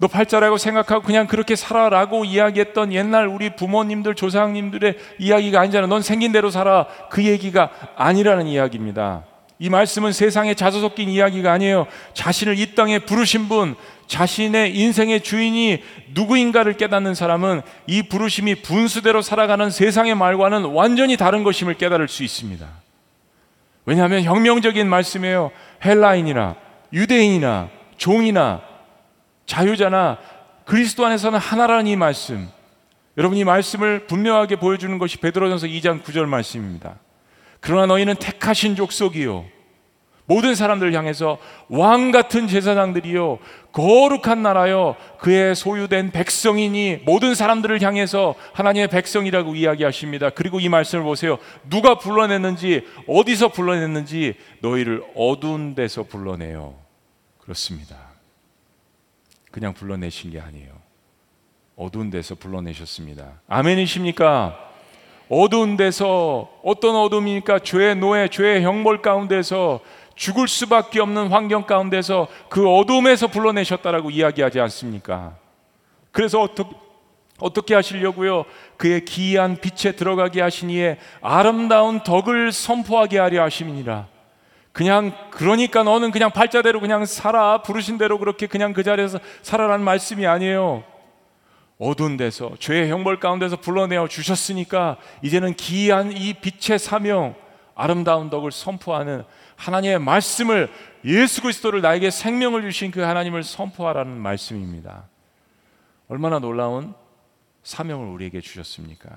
너 0.00 0.08
팔자라고 0.08 0.56
생각하고 0.56 1.02
그냥 1.02 1.26
그렇게 1.26 1.54
살아라고 1.54 2.24
이야기했던 2.24 2.94
옛날 2.94 3.26
우리 3.26 3.54
부모님들 3.54 4.14
조상님들의 4.14 4.96
이야기가 5.18 5.60
아니잖아. 5.60 5.86
넌 5.86 6.00
생긴 6.00 6.32
대로 6.32 6.50
살아. 6.50 6.86
그 7.10 7.22
얘기가 7.22 7.70
아니라는 7.96 8.46
이야기입니다. 8.46 9.24
이 9.58 9.68
말씀은 9.68 10.12
세상에 10.12 10.54
자서 10.54 10.80
섞인 10.80 11.10
이야기가 11.10 11.52
아니에요. 11.52 11.86
자신을 12.14 12.58
이 12.58 12.74
땅에 12.74 12.98
부르신 12.98 13.50
분, 13.50 13.74
자신의 14.06 14.74
인생의 14.74 15.20
주인이 15.20 15.82
누구인가를 16.14 16.78
깨닫는 16.78 17.14
사람은 17.14 17.60
이 17.86 18.02
부르심이 18.02 18.62
분수대로 18.62 19.20
살아가는 19.20 19.68
세상의 19.68 20.14
말과는 20.14 20.64
완전히 20.64 21.18
다른 21.18 21.44
것임을 21.44 21.74
깨달을 21.74 22.08
수 22.08 22.24
있습니다. 22.24 22.66
왜냐하면 23.84 24.22
혁명적인 24.22 24.88
말씀이에요. 24.88 25.50
헬라인이나 25.84 26.56
유대인이나 26.90 27.68
종이나 27.98 28.69
자유자나 29.50 30.18
그리스도 30.64 31.04
안에서는 31.04 31.36
하나라는 31.36 31.88
이 31.88 31.96
말씀. 31.96 32.48
여러분 33.16 33.36
이 33.36 33.42
말씀을 33.42 34.06
분명하게 34.06 34.56
보여주는 34.56 34.96
것이 34.96 35.18
베드로전서 35.18 35.66
2장 35.66 36.04
9절 36.04 36.26
말씀입니다. 36.26 37.00
그러나 37.58 37.86
너희는 37.86 38.14
택하신 38.14 38.76
족속이요 38.76 39.44
모든 40.26 40.54
사람들을 40.54 40.94
향해서 40.94 41.38
왕 41.68 42.12
같은 42.12 42.46
제사장들이요 42.46 43.40
거룩한 43.72 44.42
나라요 44.42 44.94
그의 45.18 45.56
소유된 45.56 46.12
백성이니 46.12 47.00
모든 47.04 47.34
사람들을 47.34 47.82
향해서 47.82 48.36
하나님의 48.52 48.86
백성이라고 48.88 49.56
이야기하십니다. 49.56 50.30
그리고 50.30 50.60
이 50.60 50.68
말씀을 50.68 51.02
보세요. 51.02 51.38
누가 51.68 51.98
불러냈는지 51.98 52.86
어디서 53.08 53.48
불러냈는지 53.48 54.34
너희를 54.60 55.02
어두운 55.16 55.74
데서 55.74 56.04
불러내요. 56.04 56.76
그렇습니다. 57.38 58.09
그냥 59.50 59.74
불러내신 59.74 60.30
게 60.30 60.40
아니에요. 60.40 60.70
어두운 61.76 62.10
데서 62.10 62.34
불러내셨습니다. 62.34 63.40
아멘이십니까? 63.48 64.70
어두운 65.28 65.76
데서 65.76 66.50
어떤 66.62 66.96
어둠입니까? 66.96 67.60
죄의 67.60 67.96
노예, 67.96 68.28
죄의 68.28 68.62
형벌 68.62 69.00
가운데서 69.00 69.80
죽을 70.14 70.48
수밖에 70.48 71.00
없는 71.00 71.28
환경 71.28 71.64
가운데서 71.64 72.28
그 72.48 72.68
어둠에서 72.68 73.28
불러내셨다라고 73.28 74.10
이야기하지 74.10 74.60
않습니까? 74.60 75.36
그래서 76.12 76.42
어떻게 76.42 76.76
어떻게 77.38 77.74
하시려고요? 77.74 78.44
그의 78.76 79.04
기이한 79.06 79.56
빛에 79.56 79.92
들어가게 79.92 80.42
하시니에 80.42 80.98
아름다운 81.22 82.02
덕을 82.02 82.52
선포하게 82.52 83.18
하려 83.18 83.42
하심이니라. 83.44 84.09
그냥 84.80 85.12
그러니까 85.28 85.82
너는 85.82 86.10
그냥 86.10 86.30
팔자대로 86.30 86.80
그냥 86.80 87.04
살아 87.04 87.60
부르신 87.60 87.98
대로 87.98 88.18
그렇게 88.18 88.46
그냥 88.46 88.72
그 88.72 88.82
자리에서 88.82 89.20
살아라는 89.42 89.84
말씀이 89.84 90.26
아니에요. 90.26 90.84
어두운 91.78 92.16
데서 92.16 92.52
죄의 92.58 92.90
형벌 92.90 93.20
가운데서 93.20 93.56
불러내어 93.56 94.08
주셨으니까 94.08 94.96
이제는 95.20 95.52
기이한 95.52 96.12
이 96.12 96.32
빛의 96.32 96.78
사명 96.78 97.34
아름다운 97.74 98.30
덕을 98.30 98.52
선포하는 98.52 99.22
하나님의 99.56 99.98
말씀을 99.98 100.70
예수 101.04 101.42
그리스도를 101.42 101.82
나에게 101.82 102.10
생명을 102.10 102.62
주신 102.62 102.90
그 102.90 103.00
하나님을 103.00 103.42
선포하라는 103.42 104.16
말씀입니다. 104.16 105.04
얼마나 106.08 106.38
놀라운 106.38 106.94
사명을 107.64 108.08
우리에게 108.08 108.40
주셨습니까? 108.40 109.10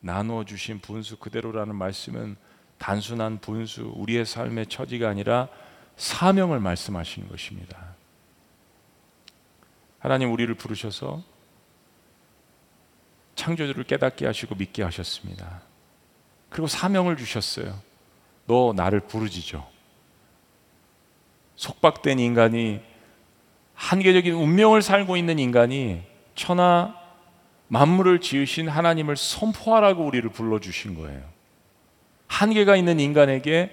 나누어 0.00 0.44
주신 0.44 0.78
분수 0.80 1.16
그대로라는 1.16 1.74
말씀은 1.74 2.36
단순한 2.78 3.38
분수 3.38 3.92
우리의 3.94 4.26
삶의 4.26 4.66
처지가 4.66 5.08
아니라 5.08 5.48
사명을 5.96 6.60
말씀하시는 6.60 7.28
것입니다. 7.28 7.94
하나님 9.98 10.32
우리를 10.32 10.54
부르셔서 10.54 11.22
창조주를 13.34 13.84
깨닫게 13.84 14.26
하시고 14.26 14.54
믿게 14.54 14.82
하셨습니다. 14.82 15.62
그리고 16.50 16.66
사명을 16.66 17.16
주셨어요. 17.16 17.80
너 18.46 18.72
나를 18.74 19.00
부르지죠. 19.00 19.66
속박된 21.56 22.18
인간이 22.18 22.80
한계적인 23.74 24.34
운명을 24.34 24.82
살고 24.82 25.16
있는 25.16 25.38
인간이 25.38 26.02
천하 26.34 26.94
만물을 27.68 28.20
지으신 28.20 28.68
하나님을 28.68 29.16
선포하라고 29.16 30.04
우리를 30.04 30.28
불러 30.30 30.60
주신 30.60 30.94
거예요. 30.94 31.35
한계가 32.26 32.76
있는 32.76 33.00
인간에게 33.00 33.70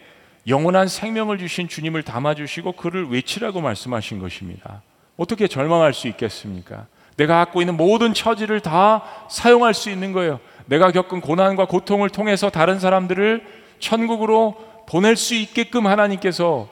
영원한 0.48 0.88
생명을 0.88 1.38
주신 1.38 1.68
주님을 1.68 2.04
담아주시고 2.04 2.74
그를 2.74 3.08
외치라고 3.08 3.62
말씀하신 3.62 4.20
것입니다. 4.20 4.82
어떻게 5.16 5.48
절망할 5.48 5.94
수 5.94 6.08
있겠습니까? 6.08 6.88
내가 7.16 7.36
갖고 7.46 7.62
있는 7.62 7.78
모든 7.78 8.14
처지를 8.14 8.60
다 8.60 9.04
사용할 9.30 9.74
수 9.74 9.90
있는 9.90 10.12
거예요. 10.12 10.40
내가 10.66 10.92
겪은 10.92 11.22
고난과 11.22 11.66
고통을 11.68 12.10
통해서 12.10 12.50
다른 12.50 12.80
사람들을 12.80 13.46
천국으로 13.80 14.84
보낼 14.88 15.16
수 15.16 15.36
있게끔 15.36 15.88
하나님께서 15.88 16.70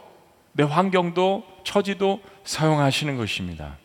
내 0.54 0.64
환경도 0.64 1.44
처지도 1.64 2.22
사용하시는 2.44 3.18
것입니다. 3.18 3.78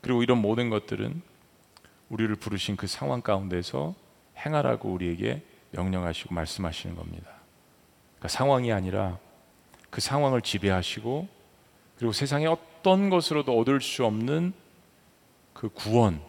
그리고 0.00 0.22
이런 0.22 0.38
모든 0.38 0.70
것들은 0.70 1.20
우리를 2.08 2.34
부르신 2.36 2.76
그 2.76 2.86
상황 2.86 3.20
가운데서 3.20 3.94
행하라고 4.38 4.90
우리에게 4.90 5.42
명령하시고 5.70 6.34
말씀하시는 6.34 6.96
겁니다. 6.96 7.30
그러니까 8.16 8.28
상황이 8.28 8.72
아니라 8.72 9.18
그 9.90 10.00
상황을 10.00 10.42
지배하시고 10.42 11.28
그리고 11.96 12.12
세상에 12.12 12.46
어떤 12.46 13.10
것으로도 13.10 13.58
얻을 13.58 13.80
수 13.80 14.04
없는 14.04 14.52
그 15.52 15.68
구원 15.70 16.20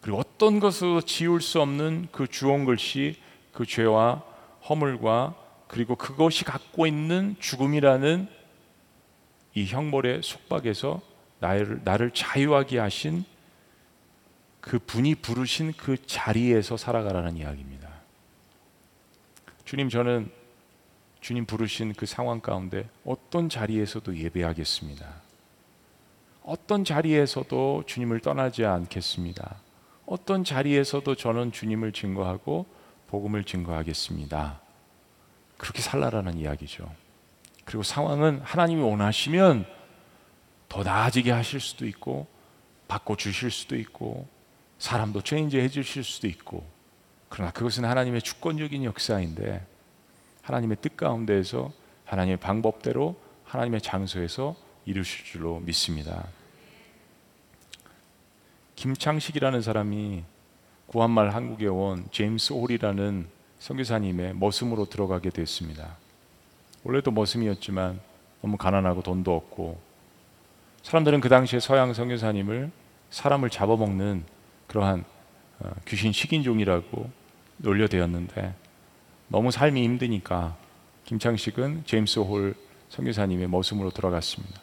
그리고 0.00 0.18
어떤 0.18 0.60
것으로도 0.60 1.02
지울 1.02 1.40
수 1.40 1.60
없는 1.60 2.08
그 2.10 2.26
주홍 2.26 2.64
글씨 2.64 3.16
그 3.52 3.66
죄와 3.66 4.22
허물과 4.68 5.34
그리고 5.68 5.94
그것이 5.94 6.44
갖고 6.44 6.86
있는 6.86 7.36
죽음이라는 7.38 8.28
이 9.54 9.66
형벌의 9.66 10.22
속박에서 10.22 11.00
나를, 11.38 11.80
나를 11.84 12.10
자유하게 12.12 12.78
하신 12.78 13.24
그 14.60 14.78
분이 14.78 15.16
부르신 15.16 15.72
그 15.76 16.04
자리에서 16.06 16.76
살아가라는 16.76 17.36
이야기입니다. 17.36 17.88
주님, 19.64 19.88
저는 19.88 20.30
주님 21.20 21.46
부르신 21.46 21.94
그 21.94 22.06
상황 22.06 22.40
가운데 22.40 22.88
어떤 23.04 23.48
자리에서도 23.48 24.16
예배하겠습니다. 24.16 25.06
어떤 26.42 26.84
자리에서도 26.84 27.84
주님을 27.86 28.20
떠나지 28.20 28.64
않겠습니다. 28.64 29.56
어떤 30.06 30.44
자리에서도 30.44 31.14
저는 31.14 31.52
주님을 31.52 31.92
증거하고 31.92 32.66
복음을 33.06 33.44
증거하겠습니다. 33.44 34.60
그렇게 35.56 35.82
살라라는 35.82 36.38
이야기죠. 36.38 36.90
그리고 37.64 37.82
상황은 37.82 38.40
하나님이 38.42 38.82
원하시면 38.82 39.66
더 40.68 40.82
나아지게 40.82 41.30
하실 41.30 41.60
수도 41.60 41.86
있고 41.86 42.26
바꿔 42.88 43.14
주실 43.14 43.50
수도 43.50 43.76
있고 43.76 44.26
사람도 44.80 45.20
체인지 45.20 45.60
해 45.60 45.68
주실 45.68 46.02
수도 46.02 46.26
있고 46.26 46.66
그러나 47.28 47.52
그것은 47.52 47.84
하나님의 47.84 48.22
주권적인 48.22 48.82
역사인데 48.84 49.64
하나님의 50.42 50.78
뜻 50.80 50.96
가운데에서 50.96 51.70
하나님의 52.06 52.38
방법대로 52.38 53.14
하나님의 53.44 53.82
장소에서 53.82 54.56
이루실 54.86 55.26
줄로 55.26 55.60
믿습니다. 55.60 56.26
김창식이라는 58.74 59.60
사람이 59.60 60.24
구한말 60.86 61.34
한국에 61.34 61.66
온 61.66 62.08
제임스 62.10 62.54
홀이라는 62.54 63.28
선교사님의 63.58 64.34
머슴으로 64.34 64.86
들어가게 64.86 65.28
됐습니다. 65.28 65.96
원래도 66.82 67.10
머슴이었지만 67.10 68.00
너무 68.40 68.56
가난하고 68.56 69.02
돈도 69.02 69.36
없고 69.36 69.78
사람들은 70.82 71.20
그 71.20 71.28
당시에 71.28 71.60
서양 71.60 71.92
선교사님을 71.92 72.70
사람을 73.10 73.50
잡아먹는 73.50 74.39
그러한 74.70 75.04
어, 75.58 75.70
귀신 75.86 76.12
식인종이라고 76.12 77.10
놀려대었는데 77.56 78.54
너무 79.26 79.50
삶이 79.50 79.82
힘드니까 79.82 80.56
김창식은 81.06 81.82
제임스 81.86 82.20
홀 82.20 82.54
선교사님의 82.88 83.48
머슴으로 83.48 83.90
들어갔습니다. 83.90 84.60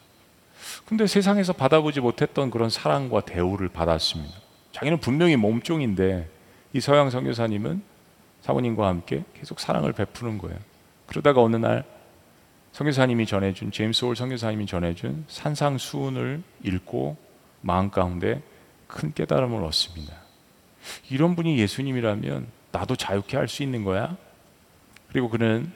근데 0.86 1.06
세상에서 1.06 1.52
받아보지 1.52 2.00
못했던 2.00 2.50
그런 2.50 2.70
사랑과 2.70 3.20
대우를 3.20 3.68
받았습니다. 3.68 4.34
자기는 4.72 4.98
분명히 4.98 5.36
몸종인데 5.36 6.28
이 6.72 6.80
서양 6.80 7.10
선교사님은 7.10 7.82
사모님과 8.40 8.86
함께 8.86 9.24
계속 9.34 9.60
사랑을 9.60 9.92
베푸는 9.92 10.38
거예요. 10.38 10.58
그러다가 11.06 11.42
어느 11.42 11.56
날 11.56 11.84
선교사님이 12.72 13.26
전해준 13.26 13.72
제임스 13.72 14.06
홀 14.06 14.16
선교사님이 14.16 14.64
전해준 14.64 15.26
산상수훈을 15.28 16.42
읽고 16.64 17.16
마음 17.60 17.90
가운데 17.90 18.42
큰 18.88 19.12
깨달음을 19.14 19.62
얻습니다. 19.64 20.14
이런 21.10 21.36
분이 21.36 21.58
예수님이라면 21.58 22.48
나도 22.72 22.96
자유케 22.96 23.36
할 23.36 23.46
수 23.46 23.62
있는 23.62 23.84
거야? 23.84 24.16
그리고 25.08 25.28
그는 25.28 25.70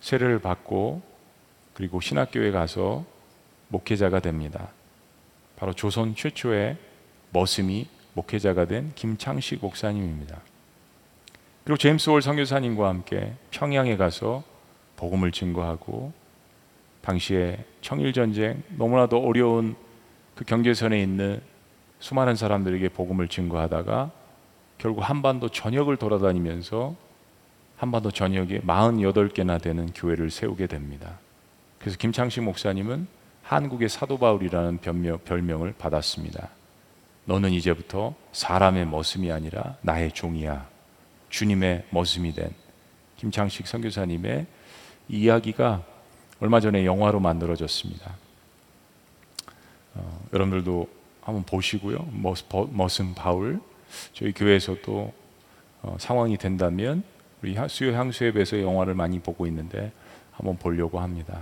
세례를 0.00 0.40
받고 0.40 1.02
그리고 1.74 2.00
신학교에 2.00 2.50
가서 2.50 3.04
목회자가 3.68 4.20
됩니다. 4.20 4.68
바로 5.56 5.72
조선 5.72 6.14
최초의 6.14 6.76
머슴이 7.30 7.86
목회자가 8.14 8.66
된 8.66 8.92
김창식 8.94 9.60
목사님입니다. 9.60 10.40
그리고 11.64 11.76
제임스 11.76 12.10
월 12.10 12.22
선교사님과 12.22 12.88
함께 12.88 13.34
평양에 13.50 13.96
가서 13.96 14.44
복음을 14.96 15.32
증거하고 15.32 16.12
당시에 17.02 17.64
청일 17.80 18.12
전쟁 18.12 18.62
너무나도 18.76 19.18
어려운 19.18 19.76
그 20.34 20.44
경계선에 20.44 21.00
있는 21.02 21.40
수많은 22.06 22.36
사람들에게 22.36 22.90
복음을 22.90 23.26
증거하다가 23.26 24.12
결국 24.78 25.00
한반도 25.00 25.48
전역을 25.48 25.96
돌아다니면서 25.96 26.94
한반도 27.76 28.12
전역에 28.12 28.60
48개나 28.60 29.60
되는 29.60 29.92
교회를 29.92 30.30
세우게 30.30 30.68
됩니다. 30.68 31.18
그래서 31.80 31.98
김창식 31.98 32.44
목사님은 32.44 33.08
한국의 33.42 33.88
사도 33.88 34.18
바울이라는 34.18 34.78
별명, 34.78 35.18
별명을 35.24 35.74
받았습니다. 35.76 36.48
너는 37.24 37.50
이제부터 37.50 38.14
사람의 38.30 38.86
머슴이 38.86 39.32
아니라 39.32 39.76
나의 39.82 40.12
종이야. 40.12 40.64
주님의 41.28 41.86
머슴이 41.90 42.34
된 42.34 42.50
김창식 43.16 43.66
선교사님의 43.66 44.46
이야기가 45.08 45.82
얼마 46.38 46.60
전에 46.60 46.86
영화로 46.86 47.18
만들어졌습니다. 47.18 48.14
어, 49.94 50.20
여러분들도 50.32 50.95
한번 51.26 51.42
보시고요. 51.42 52.08
머슴 52.70 53.14
바울 53.14 53.60
저희 54.12 54.32
교회에서도 54.32 55.12
어, 55.82 55.96
상황이 55.98 56.36
된다면 56.38 57.02
우리 57.42 57.56
수요 57.68 57.96
향수협에서 57.96 58.60
영화를 58.60 58.94
많이 58.94 59.18
보고 59.18 59.44
있는데 59.48 59.90
한번 60.30 60.56
보려고 60.56 61.00
합니다. 61.00 61.40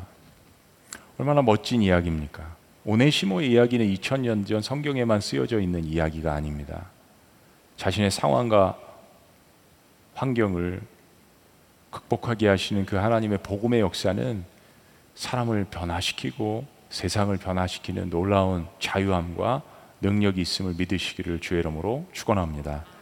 얼마나 1.18 1.42
멋진 1.42 1.82
이야기입니까? 1.82 2.56
오네시모의 2.86 3.50
이야기는 3.50 3.86
2000년 3.86 4.46
전 4.46 4.62
성경에만 4.62 5.20
쓰여져 5.20 5.60
있는 5.60 5.84
이야기가 5.84 6.32
아닙니다. 6.32 6.86
자신의 7.76 8.10
상황과 8.10 8.78
환경을 10.14 10.80
극복하게 11.90 12.48
하시는 12.48 12.86
그 12.86 12.96
하나님의 12.96 13.38
복음의 13.42 13.80
역사는 13.80 14.44
사람을 15.14 15.66
변화시키고 15.70 16.64
세상을 16.88 17.36
변화시키는 17.36 18.08
놀라운 18.08 18.66
자유함과 18.80 19.73
능력이 20.00 20.40
있음을 20.40 20.74
믿으시기를 20.76 21.40
주의 21.40 21.60
이름으로 21.60 22.06
축원합니다. 22.12 22.93